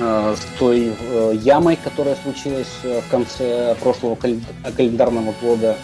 [0.00, 0.92] э, с той
[1.34, 5.76] ямой, которая случилась в конце прошлого календарного года.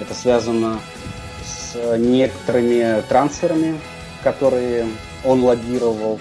[0.00, 0.80] Это связано
[1.44, 3.78] с некоторыми трансферами,
[4.22, 4.86] которые
[5.24, 6.20] он лоббировал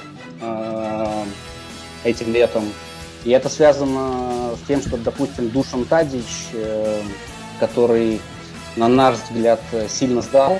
[2.04, 2.64] этим летом.
[3.24, 7.02] И это связано с тем, что, допустим, Душан Тадич, э,
[7.60, 8.20] который,
[8.76, 10.58] на наш взгляд, сильно сдал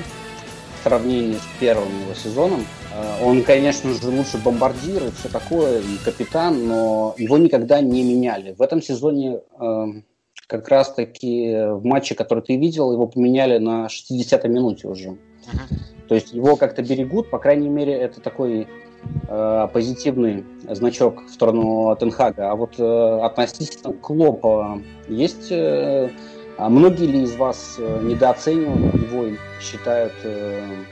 [0.80, 5.80] в сравнении с первым его сезоном, э, он, конечно же, лучше бомбардир и все такое,
[5.80, 8.54] и капитан, но его никогда не меняли.
[8.54, 9.86] В этом сезоне э,
[10.46, 15.10] как раз-таки в матче, который ты видел, его поменяли на 60-й минуте уже.
[15.10, 15.76] Uh-huh.
[16.08, 18.68] То есть его как-то берегут, по крайней мере, это такой
[19.28, 22.52] э, позитивный значок в сторону Тенхага.
[22.52, 25.52] А вот э, относительно Клопа есть...
[25.52, 26.10] Э,
[26.58, 30.84] а многие ли из вас э, недооценивают его и считают э,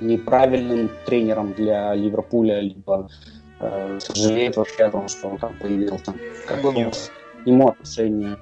[0.00, 3.10] неправильным тренером для Ливерпуля, либо
[3.58, 6.14] э, сожалеют вообще о том, что он там появился?
[6.46, 7.12] Как бы Нет.
[7.44, 8.38] ему отношение?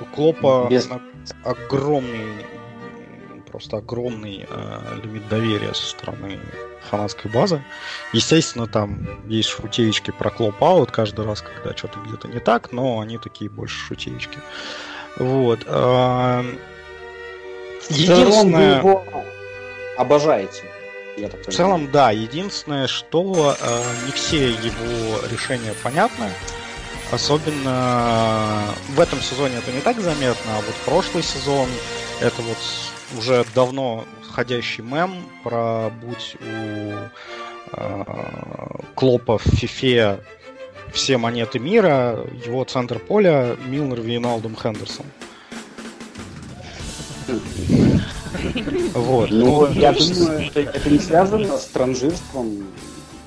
[0.00, 0.88] У Клопа Без...
[1.44, 2.44] огромный
[3.56, 6.38] просто огромный э, лимит доверия со стороны
[6.90, 7.64] фанатской базы.
[8.12, 13.16] Естественно, там есть шутеечки про клоп-аут каждый раз, когда что-то где-то не так, но они
[13.16, 14.40] такие больше шутеечки.
[15.16, 15.60] Вот.
[15.64, 16.44] Э,
[17.88, 18.82] единственное...
[18.82, 19.24] Вы его
[19.96, 20.64] обожаете.
[21.16, 22.10] Я так в целом, да.
[22.10, 26.30] Единственное, что э, не все его решения понятны.
[27.10, 31.70] Особенно в этом сезоне это не так заметно, а вот прошлый сезон
[32.20, 32.58] это вот
[33.16, 36.92] уже давно ходящий мем про будь у
[37.72, 38.04] э,
[38.94, 40.20] Клопа в Фифе
[40.92, 45.06] все монеты мира, его центр поля Милнер, Вейналдум, Хендерсон.
[48.94, 49.30] Вот.
[49.30, 52.64] Ну, я думаю, это, это не связано с транжирством.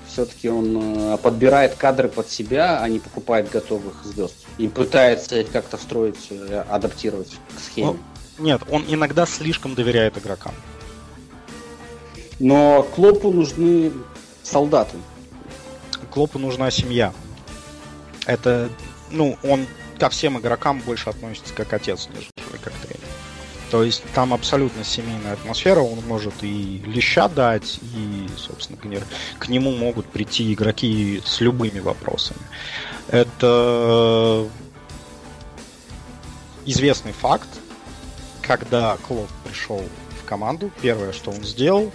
[0.08, 4.36] Все-таки он э, подбирает кадры под себя, а не покупает готовых звезд.
[4.58, 7.98] И пытается как-то встроить, э, адаптировать к схеме.
[8.40, 10.54] Нет, он иногда слишком доверяет игрокам.
[12.40, 13.92] Но Клопу нужны
[14.44, 14.98] солдаты.
[16.10, 17.14] Клопу нужна семья.
[18.26, 18.70] Это,
[19.12, 19.68] ну, он
[20.00, 23.04] ко всем игрокам больше относится как отец, нежели как тренер.
[23.70, 29.04] То есть там абсолютно семейная атмосфера, он может и леща дать, и, собственно говоря,
[29.38, 32.40] к нему могут прийти игроки с любыми вопросами.
[33.10, 34.48] Это
[36.66, 37.48] известный факт,
[38.50, 39.80] когда Клоп пришел
[40.20, 41.92] в команду, первое, что он сделал,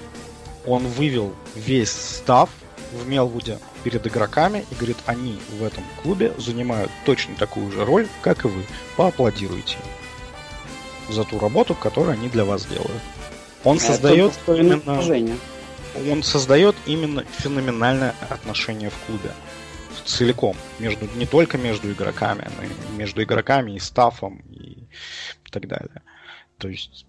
[0.64, 2.48] он вывел весь став
[2.92, 8.06] в Мелвуде перед игроками и говорит, они в этом клубе занимают точно такую же роль,
[8.22, 8.62] как и вы.
[8.96, 9.78] Поаплодируйте
[11.08, 13.02] за ту работу, которую они для вас делают.
[13.64, 15.00] Он Это создает именно...
[16.08, 19.32] Он создает именно феноменальное отношение в клубе
[20.04, 24.86] целиком, между, не только между игроками, но и между игроками и стафом и
[25.50, 26.02] так далее.
[26.58, 27.06] То есть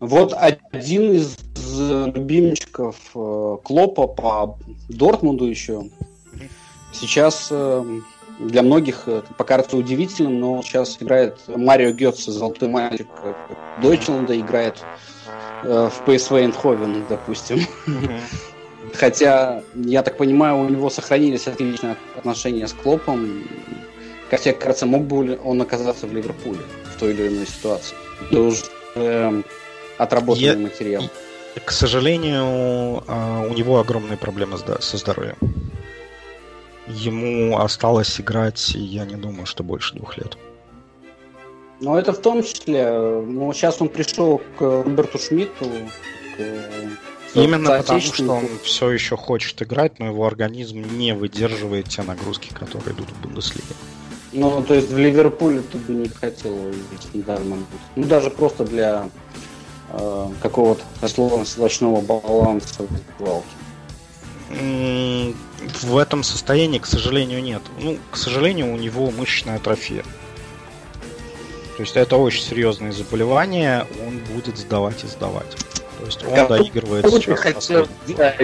[0.00, 5.84] вот один из любимчиков э, Клопа по Дортмунду еще.
[6.92, 7.84] Сейчас э,
[8.38, 13.08] для многих это покажется удивительным, но сейчас играет Марио Гетце, золотой мальчик
[13.82, 14.82] Дойчланда, играет
[15.64, 17.60] э, в PSV Eindhoven, допустим.
[18.94, 23.44] Хотя, я так понимаю, у него сохранились отличные отношения с Клопом.
[24.30, 26.60] Хотя, кажется, мог бы он оказаться в Ливерпуле
[26.94, 27.96] в той или иной ситуации.
[28.30, 28.64] Это уже
[28.94, 29.44] эм,
[29.96, 30.56] отработанный Я...
[30.56, 31.02] материал.
[31.64, 35.36] К сожалению, а, у него огромные проблемы со здоровьем.
[36.86, 40.36] Ему осталось играть, я не думаю, что больше двух лет.
[41.80, 42.90] Ну, это в том числе.
[42.90, 45.66] Ну, сейчас он пришел к Роберту Шмидту,
[46.36, 46.40] к
[47.34, 52.52] Именно потому, что он все еще хочет играть, но его организм не выдерживает те нагрузки,
[52.52, 53.74] которые идут в Бундеслиге.
[54.32, 57.56] Ну, то есть в Ливерпуле ты бы не хотел увидеть недавно.
[57.96, 59.08] Ну, даже просто для
[59.90, 62.86] э, какого-то условно-сволочного баланса
[63.18, 63.42] в
[65.82, 67.62] В этом состоянии, к сожалению, нет.
[67.80, 70.04] Ну, к сожалению, у него мышечная атрофия.
[71.76, 75.56] То есть это очень серьезное заболевание, он будет сдавать и сдавать.
[75.98, 77.38] То есть он как доигрывает сейчас.
[77.38, 77.88] Хотел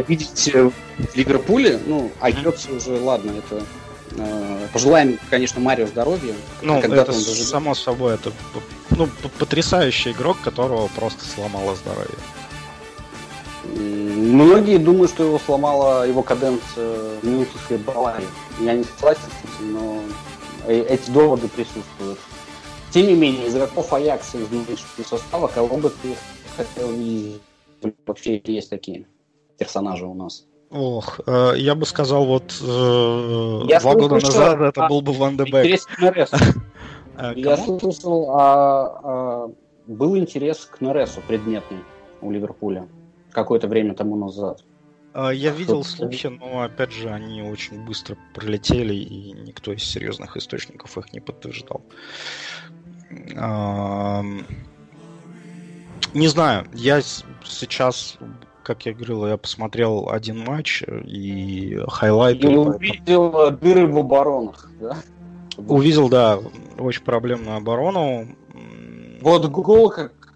[0.08, 2.76] видеть э, в Ливерпуле, ну, а mm-hmm.
[2.76, 3.64] уже, ладно, это
[4.72, 6.34] Пожелаем, конечно, Марио здоровья.
[6.62, 7.44] Ну, это он даже...
[7.44, 8.32] само собой, это
[8.90, 12.18] ну, потрясающий игрок, которого просто сломало здоровье.
[13.64, 18.26] Многие думают, что его сломала его каденция в Мюнхенской Баварии.
[18.60, 20.00] Я не согласен с этим, но
[20.66, 22.18] э, эти доводы присутствуют.
[22.90, 26.14] Тем не менее, игроков Аякса из нынешнего состава, кого бы ты
[26.56, 27.40] хотел видеть?
[28.06, 29.06] Вообще есть такие
[29.58, 30.46] персонажи у нас.
[30.76, 35.36] Ох, э, я бы сказал, вот э, я два года назад это был бы Ван
[35.36, 35.80] де Бек.
[37.16, 39.50] А, я слышал, а, а,
[39.86, 41.78] был интерес к Нересу предметный
[42.20, 42.88] у Ливерпуля
[43.30, 44.64] какое-то время тому назад.
[45.12, 50.36] А, я видел слухи, но опять же они очень быстро пролетели, и никто из серьезных
[50.36, 51.82] источников их не подтверждал.
[56.14, 58.18] Не знаю, я сейчас,
[58.64, 62.48] как я говорил, я посмотрел один матч и хайлайты.
[62.48, 63.58] И увидел поэтому...
[63.58, 64.96] дыры в оборонах, да?
[65.56, 66.40] Увидел, да,
[66.78, 68.26] очень проблемную оборону.
[69.20, 69.92] Вот гол,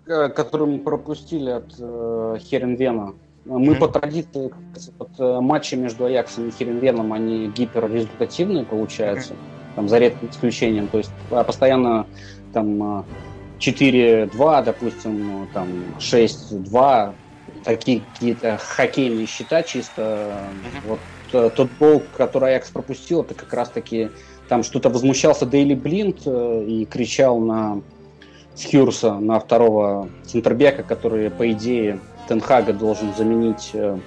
[0.07, 3.15] который мы пропустили от э, Херенвена.
[3.45, 3.79] Мы mm-hmm.
[3.79, 4.53] по традиции,
[4.99, 9.75] вот, э, матчи между Аяксом и Херенвеном, они гиперрезультативные получаются, mm-hmm.
[9.77, 10.89] там, за редким исключением.
[10.89, 12.07] То есть а, постоянно
[12.53, 13.05] там
[13.59, 17.15] 4-2, а, допустим, там 6-2,
[17.69, 20.01] такие какие-то хоккейные счета чисто.
[20.03, 20.89] Mm-hmm.
[20.89, 20.99] Вот
[21.35, 24.09] э, тот гол, который Аякс пропустил, это как раз-таки
[24.49, 27.83] там что-то возмущался Дейли Блинт э, и кричал на
[28.55, 33.99] Схюрса, на второго центрбека, который, по идее, Тенхага должен заменить э,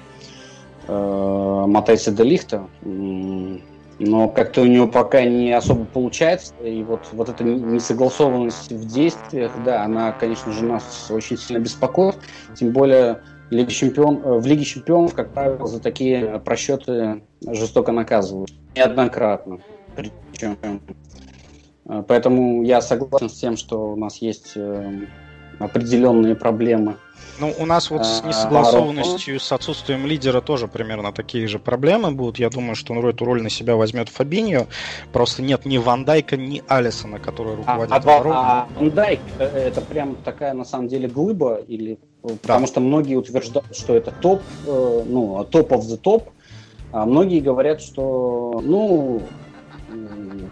[0.87, 2.65] э, Матайса де Лихта.
[2.83, 6.55] Но как-то у него пока не особо получается.
[6.63, 12.15] И вот, вот эта несогласованность в действиях, да, она, конечно же, нас очень сильно беспокоит.
[12.55, 18.51] Тем более Лига Чемпион, э, в Лиге Чемпионов, как правило, за такие просчеты жестоко наказывают.
[18.75, 19.59] Неоднократно.
[19.95, 20.57] Причем.
[21.85, 25.01] Э, поэтому я согласен с тем, что у нас есть э,
[25.59, 26.95] определенные проблемы.
[27.39, 32.11] Ну, у нас вот с а, несогласованностью, с отсутствием лидера тоже примерно такие же проблемы
[32.11, 32.39] будут.
[32.39, 34.67] Я думаю, что он эту роль на себя возьмет Фабиньо.
[35.11, 37.97] Просто нет ни Ван Дайка, ни Алисона, который руководит а.
[37.97, 42.35] А, а Ван Дайк это прям такая на самом деле глыба или да.
[42.41, 46.29] потому что многие утверждают, что это топ, ну топ of the топ,
[46.91, 49.21] а многие говорят, что ну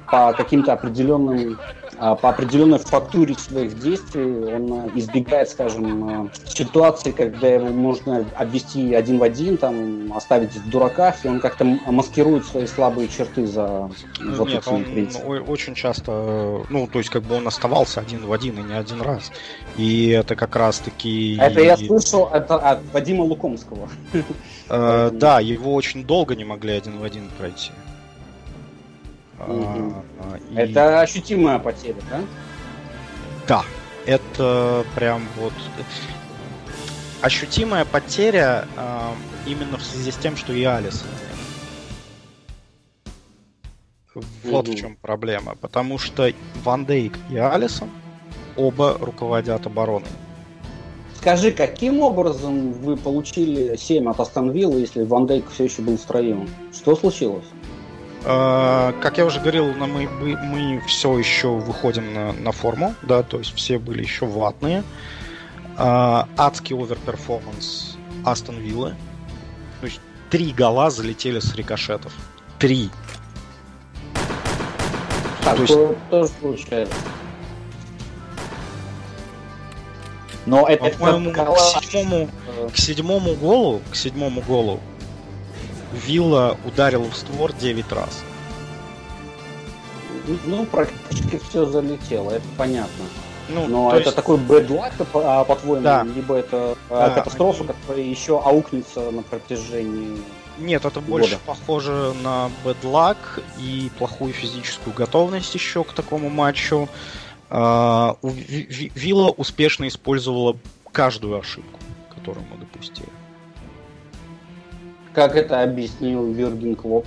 [0.10, 1.58] по каким-то определенным
[1.89, 8.26] а по определенной фактуре своих действий он э, избегает, скажем, э, ситуации, когда его можно
[8.36, 13.46] обвести один в один, там, оставить в дураках, и он как-то маскирует свои слабые черты
[13.46, 13.90] за
[14.20, 15.22] вот Нет, он принцип.
[15.28, 19.02] очень часто, ну, то есть как бы он оставался один в один и не один
[19.02, 19.32] раз.
[19.78, 21.38] И это как раз-таки...
[21.38, 23.90] Это я слышал это от Вадима Лукомского.
[24.70, 27.72] Да, его очень долго не могли один в один пройти.
[29.48, 30.04] Угу.
[30.52, 30.56] И...
[30.56, 32.22] Это ощутимая потеря, да?
[33.48, 33.64] Да,
[34.06, 35.54] это прям вот
[37.22, 39.12] ощутимая потеря э,
[39.46, 41.04] именно в связи с тем, что и Алис.
[44.44, 44.76] Вот угу.
[44.76, 45.56] в чем проблема.
[45.56, 46.32] Потому что
[46.64, 47.90] Ван Дейк и Алисон
[48.56, 50.10] оба руководят обороной.
[51.16, 55.98] Скажи, каким образом вы получили 7 от Астон Вилла, если Ван Дейк все еще был
[55.98, 56.50] строевым?
[56.74, 57.46] Что случилось?
[58.26, 63.38] А, как я уже говорил, мы, мы все еще выходим на, на форму, да, то
[63.38, 64.84] есть все были еще ватные.
[65.78, 67.96] Э, адский overperformance
[68.26, 68.96] Астон Виллы.
[69.80, 72.12] То есть три гола залетели с рикошетов.
[72.58, 72.90] Три.
[75.42, 75.74] Так, то есть...
[76.10, 76.96] тоже получается.
[80.46, 82.30] Но это, По-моему, это к, седьмому,
[82.74, 84.82] к седьмому голу, к седьмому голу
[85.94, 88.24] Вилла ударил в створ 9 раз.
[90.46, 93.06] Ну, практически все залетело, это понятно.
[93.50, 94.16] Ну, Но это есть...
[94.16, 96.04] такой бэдлак, а, по-твоему, да.
[96.04, 97.16] либо это а, да.
[97.16, 100.20] катастрофа, которая еще аукнется на протяжении
[100.60, 101.10] нет, это года.
[101.10, 106.90] больше похоже на бэдлак и плохую физическую готовность еще к такому матчу.
[107.50, 110.58] А, Вилла успешно использовала
[110.92, 111.80] каждую ошибку,
[112.14, 113.08] которую мы допустили.
[115.14, 117.06] Как это объяснил Юрген Клоп?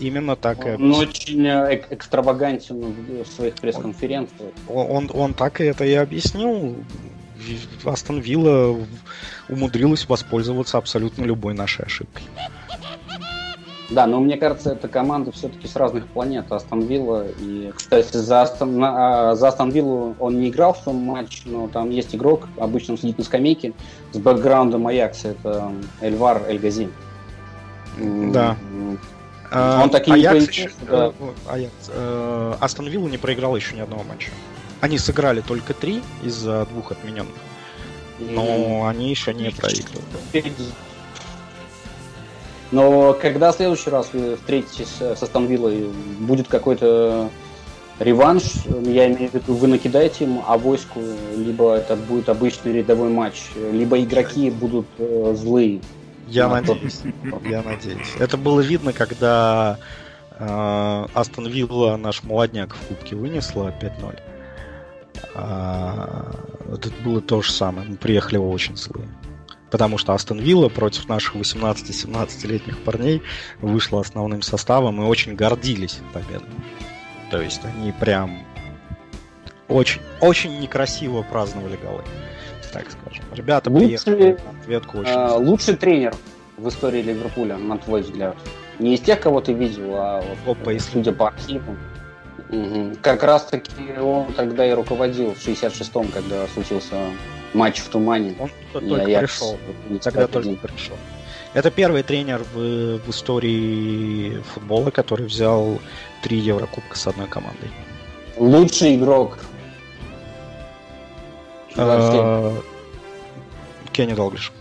[0.00, 0.70] Именно так и.
[0.70, 4.52] Он очень э, экстравагантен в своих пресс-конференциях.
[4.68, 6.76] Он, он, он так и это и объяснил.
[7.84, 8.76] Астон Вилла
[9.48, 12.24] умудрилась воспользоваться абсолютно любой нашей ошибкой.
[13.88, 16.50] Да, но мне кажется, это команда все-таки с разных планет.
[16.50, 17.26] Астон Вилла.
[17.38, 21.68] И, кстати, за Астон, а, за Астон Виллу он не играл в том матче, но
[21.68, 23.74] там есть игрок, обычно он сидит на скамейке,
[24.12, 25.28] с бэкграундом Аякса.
[25.28, 26.88] Это Эльвар Эльгази.
[27.96, 28.56] Да.
[29.50, 31.12] А, он таки Аякс еще, да.
[31.48, 34.30] Аякс, э, Астон Вилла не проиграл еще ни одного матча.
[34.80, 37.34] Они сыграли только три из-за двух отмененных.
[38.18, 40.02] Но они еще не проиграли.
[42.72, 45.88] Но когда в следующий раз вы встретитесь с Астон Виллой,
[46.18, 47.30] будет какой-то
[48.00, 48.42] реванш,
[48.82, 51.00] я имею в виду, вы накидаете им авоську,
[51.36, 55.80] либо это будет обычный рядовой матч, либо игроки будут э, злые.
[56.26, 57.02] Я надеюсь.
[57.44, 58.14] Я надеюсь.
[58.18, 59.78] Это было видно, когда
[60.38, 64.18] э, Астон Вилла наш молодняк в кубке вынесла 5-0.
[65.34, 66.32] А,
[66.72, 67.88] это было то же самое.
[67.88, 69.08] Мы приехали очень злые.
[69.70, 73.22] Потому что Астон Вилла против наших 18-17-летних парней
[73.60, 76.48] вышла основным составом и очень гордились победой.
[77.30, 78.44] То есть они прям
[79.68, 82.04] очень, очень некрасиво праздновали голы
[82.76, 83.24] так скажем.
[83.32, 85.10] Ребята лучший, приехали на ответку очень...
[85.10, 86.14] Э, лучший тренер
[86.56, 88.36] в истории Ливерпуля, на твой взгляд?
[88.78, 90.92] Не из тех, кого ты видел, а вот, Опа, если...
[90.92, 91.76] судя по архиву.
[92.50, 92.96] Угу.
[93.02, 96.96] Как раз таки он тогда и руководил в 66-м, когда случился
[97.54, 98.36] матч в Тумане.
[98.38, 99.58] Он только Аякс, пришел.
[100.02, 100.96] Тогда только пришел.
[101.54, 105.78] Это первый тренер в, в истории футбола, который взял
[106.22, 107.70] три Еврокубка с одной командой.
[108.36, 109.38] Лучший игрок
[113.92, 114.52] Кенни Долглиш.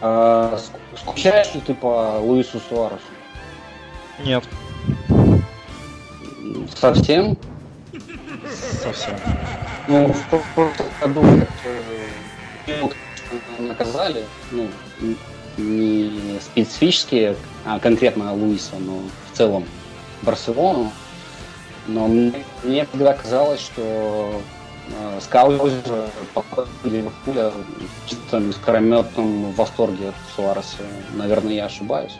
[0.00, 0.58] А,
[0.96, 3.00] скучаешь ли ты по Луису Суаресу?
[4.18, 4.44] Нет.
[6.74, 7.36] Совсем?
[8.82, 9.18] Совсем.
[9.88, 11.24] Ну, в прошлом году
[13.58, 14.68] наказали, ну,
[15.56, 19.64] не специфически, а конкретно Луиса, но в целом
[20.22, 20.92] Барселону.
[21.86, 24.40] Но мне, мне всегда казалось, что
[24.88, 26.10] э, скаузер
[26.84, 30.78] Ливерпуля в чистом искрометном восторге от Суареса.
[31.14, 32.16] Наверное, я ошибаюсь.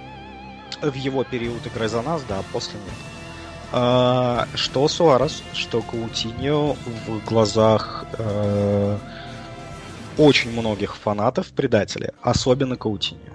[0.83, 2.95] В его период игры за нас, да, после нет.
[3.73, 8.99] А, что Суарес, что Каутиньо в глазах э,
[10.17, 13.34] очень многих фанатов предатели, особенно Каутиньо.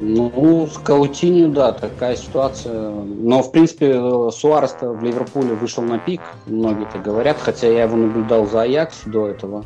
[0.00, 2.90] Ну, с Каутинью, да, такая ситуация.
[2.90, 3.94] Но, в принципе,
[4.30, 9.02] суарес в Ливерпуле вышел на пик, многие это говорят, хотя я его наблюдал за Аякс
[9.06, 9.64] до этого.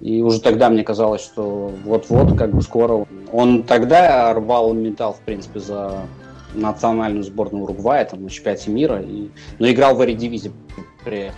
[0.00, 3.06] И уже тогда мне казалось, что вот-вот, как бы скоро...
[3.32, 6.00] Он тогда рвал металл, в принципе, за
[6.54, 10.52] национальную сборную Уругвая, там, на чемпионате мира, и, но играл в Эридивизе
[11.04, 11.32] при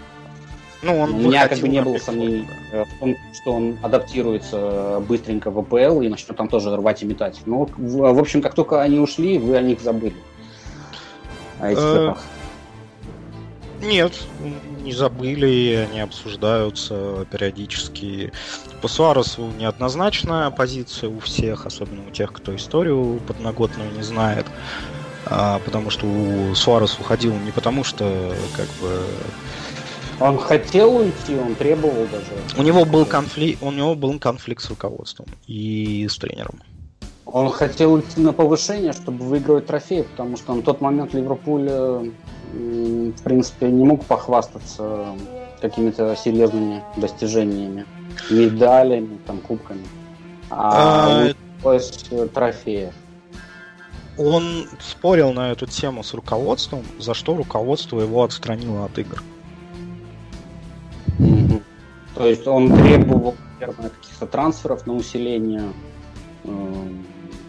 [0.83, 2.85] ну, он У меня как бы не было сомнений да.
[2.85, 7.41] в том, что он адаптируется быстренько в АПЛ и начнет там тоже рвать и метать.
[7.47, 10.16] Ну, в, в общем, как только они ушли, вы о них забыли.
[11.61, 12.14] О этих э,
[13.83, 14.12] Нет,
[14.83, 18.33] не забыли, они обсуждаются периодически.
[18.80, 24.47] По Суаресу неоднозначная позиция у всех, особенно у тех, кто историю подноготную не знает.
[25.26, 29.05] А, потому что у Суарес уходил не потому, что как бы
[30.23, 32.33] он хотел уйти, он требовал даже.
[32.57, 36.62] У него был конфликт, у него был конфликт с руководством и с тренером.
[37.27, 42.11] Он хотел уйти на повышение, чтобы выигрывать трофей, потому что на тот момент Ливерпуль, э,
[42.53, 45.07] в принципе, не мог похвастаться
[45.61, 47.87] какими-то серьезными достижениями,
[48.31, 49.87] медалями, там, кубками.
[50.51, 51.33] А,
[51.64, 51.79] а
[52.35, 52.93] трофеев.
[54.18, 59.23] Он спорил на эту тему с руководством, за что руководство его отстранило от игр.
[62.23, 65.73] То есть он требовал, наверное, каких-то трансферов на усиление
[66.45, 66.89] э,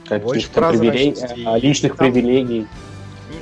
[0.08, 2.68] каких-то привилегий, э, личных там, привилегий.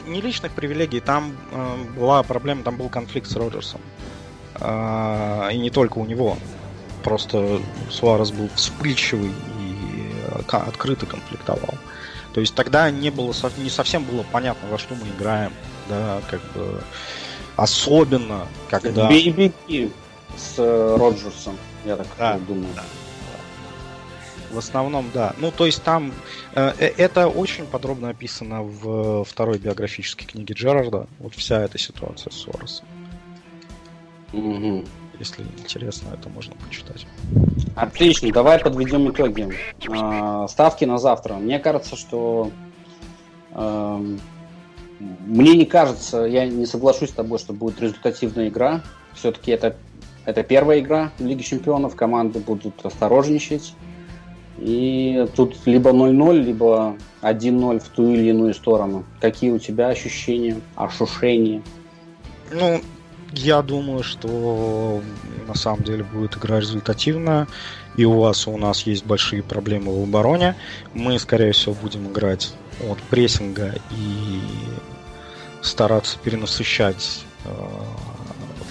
[0.07, 3.79] Не личных привилегий, там э, была проблема, там был конфликт с Роджерсом.
[4.55, 6.35] Э, и не только у него.
[7.01, 11.75] Просто Суарес был вспыльчивый и э, открыто конфликтовал.
[12.33, 15.53] То есть тогда не было не совсем было понятно, во что мы играем,
[15.87, 16.83] да, как бы
[17.55, 19.07] особенно когда.
[19.07, 19.29] Бей
[20.41, 22.73] с э, Роджерсом, я так да, думаю.
[22.75, 22.83] Да.
[24.51, 25.33] В основном, да.
[25.37, 26.11] Ну, то есть там
[26.55, 31.07] э, э, это очень подробно описано в второй биографической книге Джерарда.
[31.19, 32.85] Вот вся эта ситуация с Соросом.
[34.33, 34.83] Угу.
[35.19, 37.05] Если интересно, это можно почитать.
[37.75, 39.49] Отлично, давай подведем итоги.
[39.89, 41.35] Э, ставки на завтра.
[41.35, 42.51] Мне кажется, что
[43.53, 44.17] э,
[44.99, 48.81] мне не кажется, я не соглашусь с тобой, что будет результативная игра.
[49.13, 49.75] Все-таки это
[50.25, 53.73] это первая игра в Лиге Чемпионов, команды будут осторожничать.
[54.57, 59.05] И тут либо 0-0, либо 1-0 в ту или иную сторону.
[59.19, 61.63] Какие у тебя ощущения, ошушения?
[62.51, 62.81] Ну,
[63.31, 65.01] я думаю, что
[65.47, 67.47] на самом деле будет игра результативная.
[67.97, 70.55] И у вас, у нас есть большие проблемы в обороне.
[70.93, 72.53] Мы, скорее всего, будем играть
[72.87, 74.41] от прессинга и
[75.61, 77.49] стараться перенасыщать э,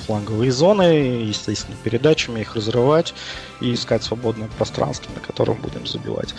[0.07, 3.15] фланговые зоны, естественно, передачами их разрывать
[3.61, 6.35] и искать свободное пространство, на котором будем забивать.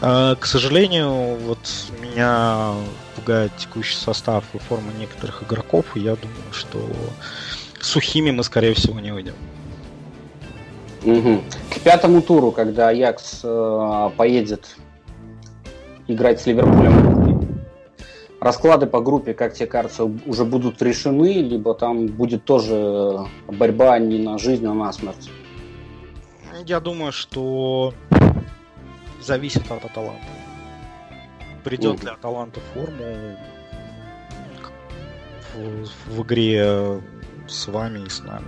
[0.00, 1.58] А, к сожалению, вот
[2.00, 2.74] меня
[3.16, 6.78] пугает текущий состав и форма некоторых игроков, и я думаю, что
[7.80, 9.34] сухими мы, скорее всего, не выйдем.
[11.02, 14.76] К пятому туру, когда Аякс э, поедет
[16.08, 17.29] играть с Ливерпулем
[18.40, 24.18] расклады по группе, как тебе кажется, уже будут решены, либо там будет тоже борьба не
[24.18, 25.30] на жизнь, а на смерть?
[26.66, 27.94] Я думаю, что
[29.20, 30.26] зависит от Аталанта.
[31.64, 32.04] Придет mm.
[32.04, 33.36] ли Аталанта форму
[35.54, 37.00] в, в игре
[37.46, 38.46] с вами и с нами.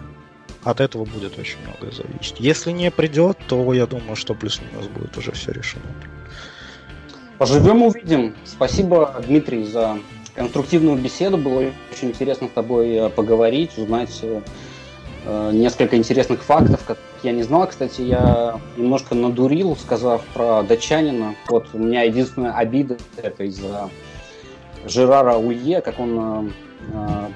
[0.65, 2.39] От этого будет очень многое зависеть.
[2.39, 5.85] Если не придет, то я думаю, что плюс-минус будет уже все решено.
[7.43, 8.37] Поживем, увидим.
[8.45, 9.99] Спасибо, Дмитрий, за
[10.37, 11.37] конструктивную беседу.
[11.37, 14.43] Было очень интересно с тобой э, поговорить, узнать э,
[15.25, 17.67] э, несколько интересных фактов, как я не знал.
[17.67, 21.35] Кстати, я немножко надурил, сказав про датчанина.
[21.49, 23.91] Вот у меня единственная обида это из-за
[24.87, 26.53] Жерара Улье, как он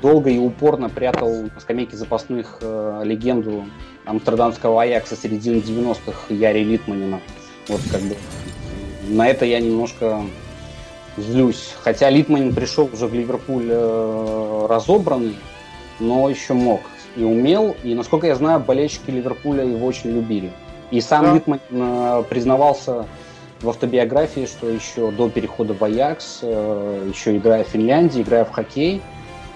[0.02, 3.64] долго и упорно прятал на скамейке запасных легенду
[4.04, 7.20] амстердамского Аякса середины 90-х Яри Литманина.
[7.66, 8.14] Вот как бы
[9.09, 10.22] на это я немножко
[11.16, 11.74] злюсь.
[11.80, 15.36] Хотя Литманин пришел уже в Ливерпуль э, разобранный,
[16.00, 16.80] но еще мог
[17.16, 17.74] и умел.
[17.82, 20.52] И, насколько я знаю, болельщики Ливерпуля его очень любили.
[20.90, 21.34] И сам да.
[21.34, 23.07] Литман э, признавался
[23.61, 28.50] в автобиографии, что еще до перехода в Аякс, э, еще играя в Финляндии, играя в
[28.50, 29.00] хоккей,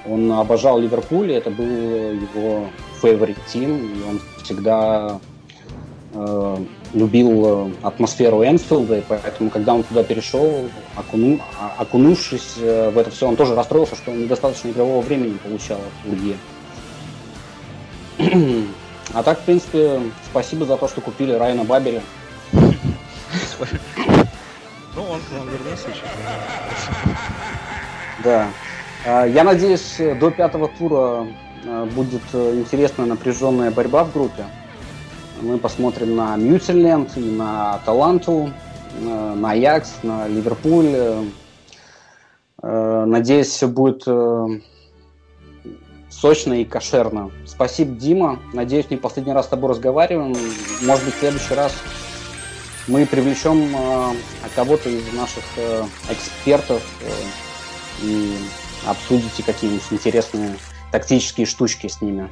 [0.06, 2.66] он обожал Ливерпуль, и это был его
[3.02, 5.20] favorite team, и он всегда
[6.14, 6.56] э,
[6.92, 12.98] любил э, атмосферу Энфилда, и поэтому, когда он туда перешел, окуну, а, окунувшись э, в
[12.98, 16.36] это все, он тоже расстроился, что он недостаточно игрового времени получал от Улье.
[19.12, 22.02] А так, в принципе, спасибо за то, что купили Райана Бабеля.
[24.96, 26.02] Ну, он к нам вернулся еще.
[28.24, 28.48] Да.
[29.06, 31.26] А, я надеюсь, до пятого тура
[31.64, 34.44] э, будет интересная напряженная борьба в группе.
[35.40, 38.52] Мы посмотрим на Мьютиленд и на Таланту,
[39.00, 40.94] на Аякс, на Ливерпуль.
[42.62, 44.46] Э, надеюсь, все будет э,
[46.10, 47.30] сочно и кошерно.
[47.46, 48.38] Спасибо, Дима.
[48.52, 50.36] Надеюсь, не последний раз с тобой разговариваем.
[50.82, 51.72] Может быть, в следующий раз
[52.86, 54.12] мы привлечем э,
[54.54, 57.10] кого-то из наших э, экспертов э,
[58.02, 58.34] и
[58.86, 60.56] обсудите какие-нибудь интересные
[60.92, 62.28] тактические штучки с ними.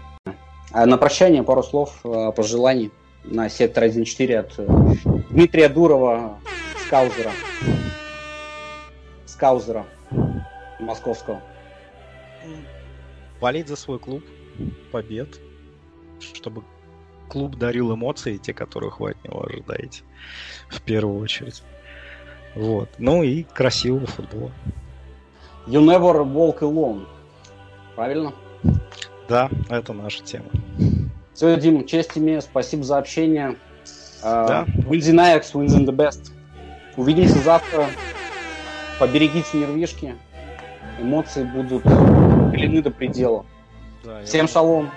[0.71, 2.91] А на прощание пару слов э, пожеланий
[3.25, 4.67] на сектор 1.4 от э,
[5.31, 6.39] Дмитрия Дурова,
[6.87, 7.31] скаузера.
[9.25, 9.87] Скаузера
[10.79, 11.41] московского.
[13.41, 14.23] Болеть за свой клуб,
[14.93, 15.41] побед,
[16.21, 16.63] чтобы
[17.29, 20.03] клуб дарил эмоции, те, которых вы от него ожидаете,
[20.69, 21.63] в первую очередь.
[22.55, 22.89] Вот.
[22.99, 24.51] Ну и красивого футбола.
[25.67, 27.07] You never walk alone.
[27.95, 28.33] Правильно?
[29.29, 30.47] Да, это наша тема.
[31.35, 33.57] Все, Дим, честь имею, спасибо за общение.
[34.23, 34.65] Да.
[34.67, 36.33] Uh, wins in Ajax, wins in the best.
[36.97, 37.87] Увидимся завтра.
[38.99, 40.17] Поберегите нервишки.
[40.99, 43.47] Эмоции будут пелены до предела.
[44.03, 44.53] Да, Всем я...
[44.53, 44.91] шалом.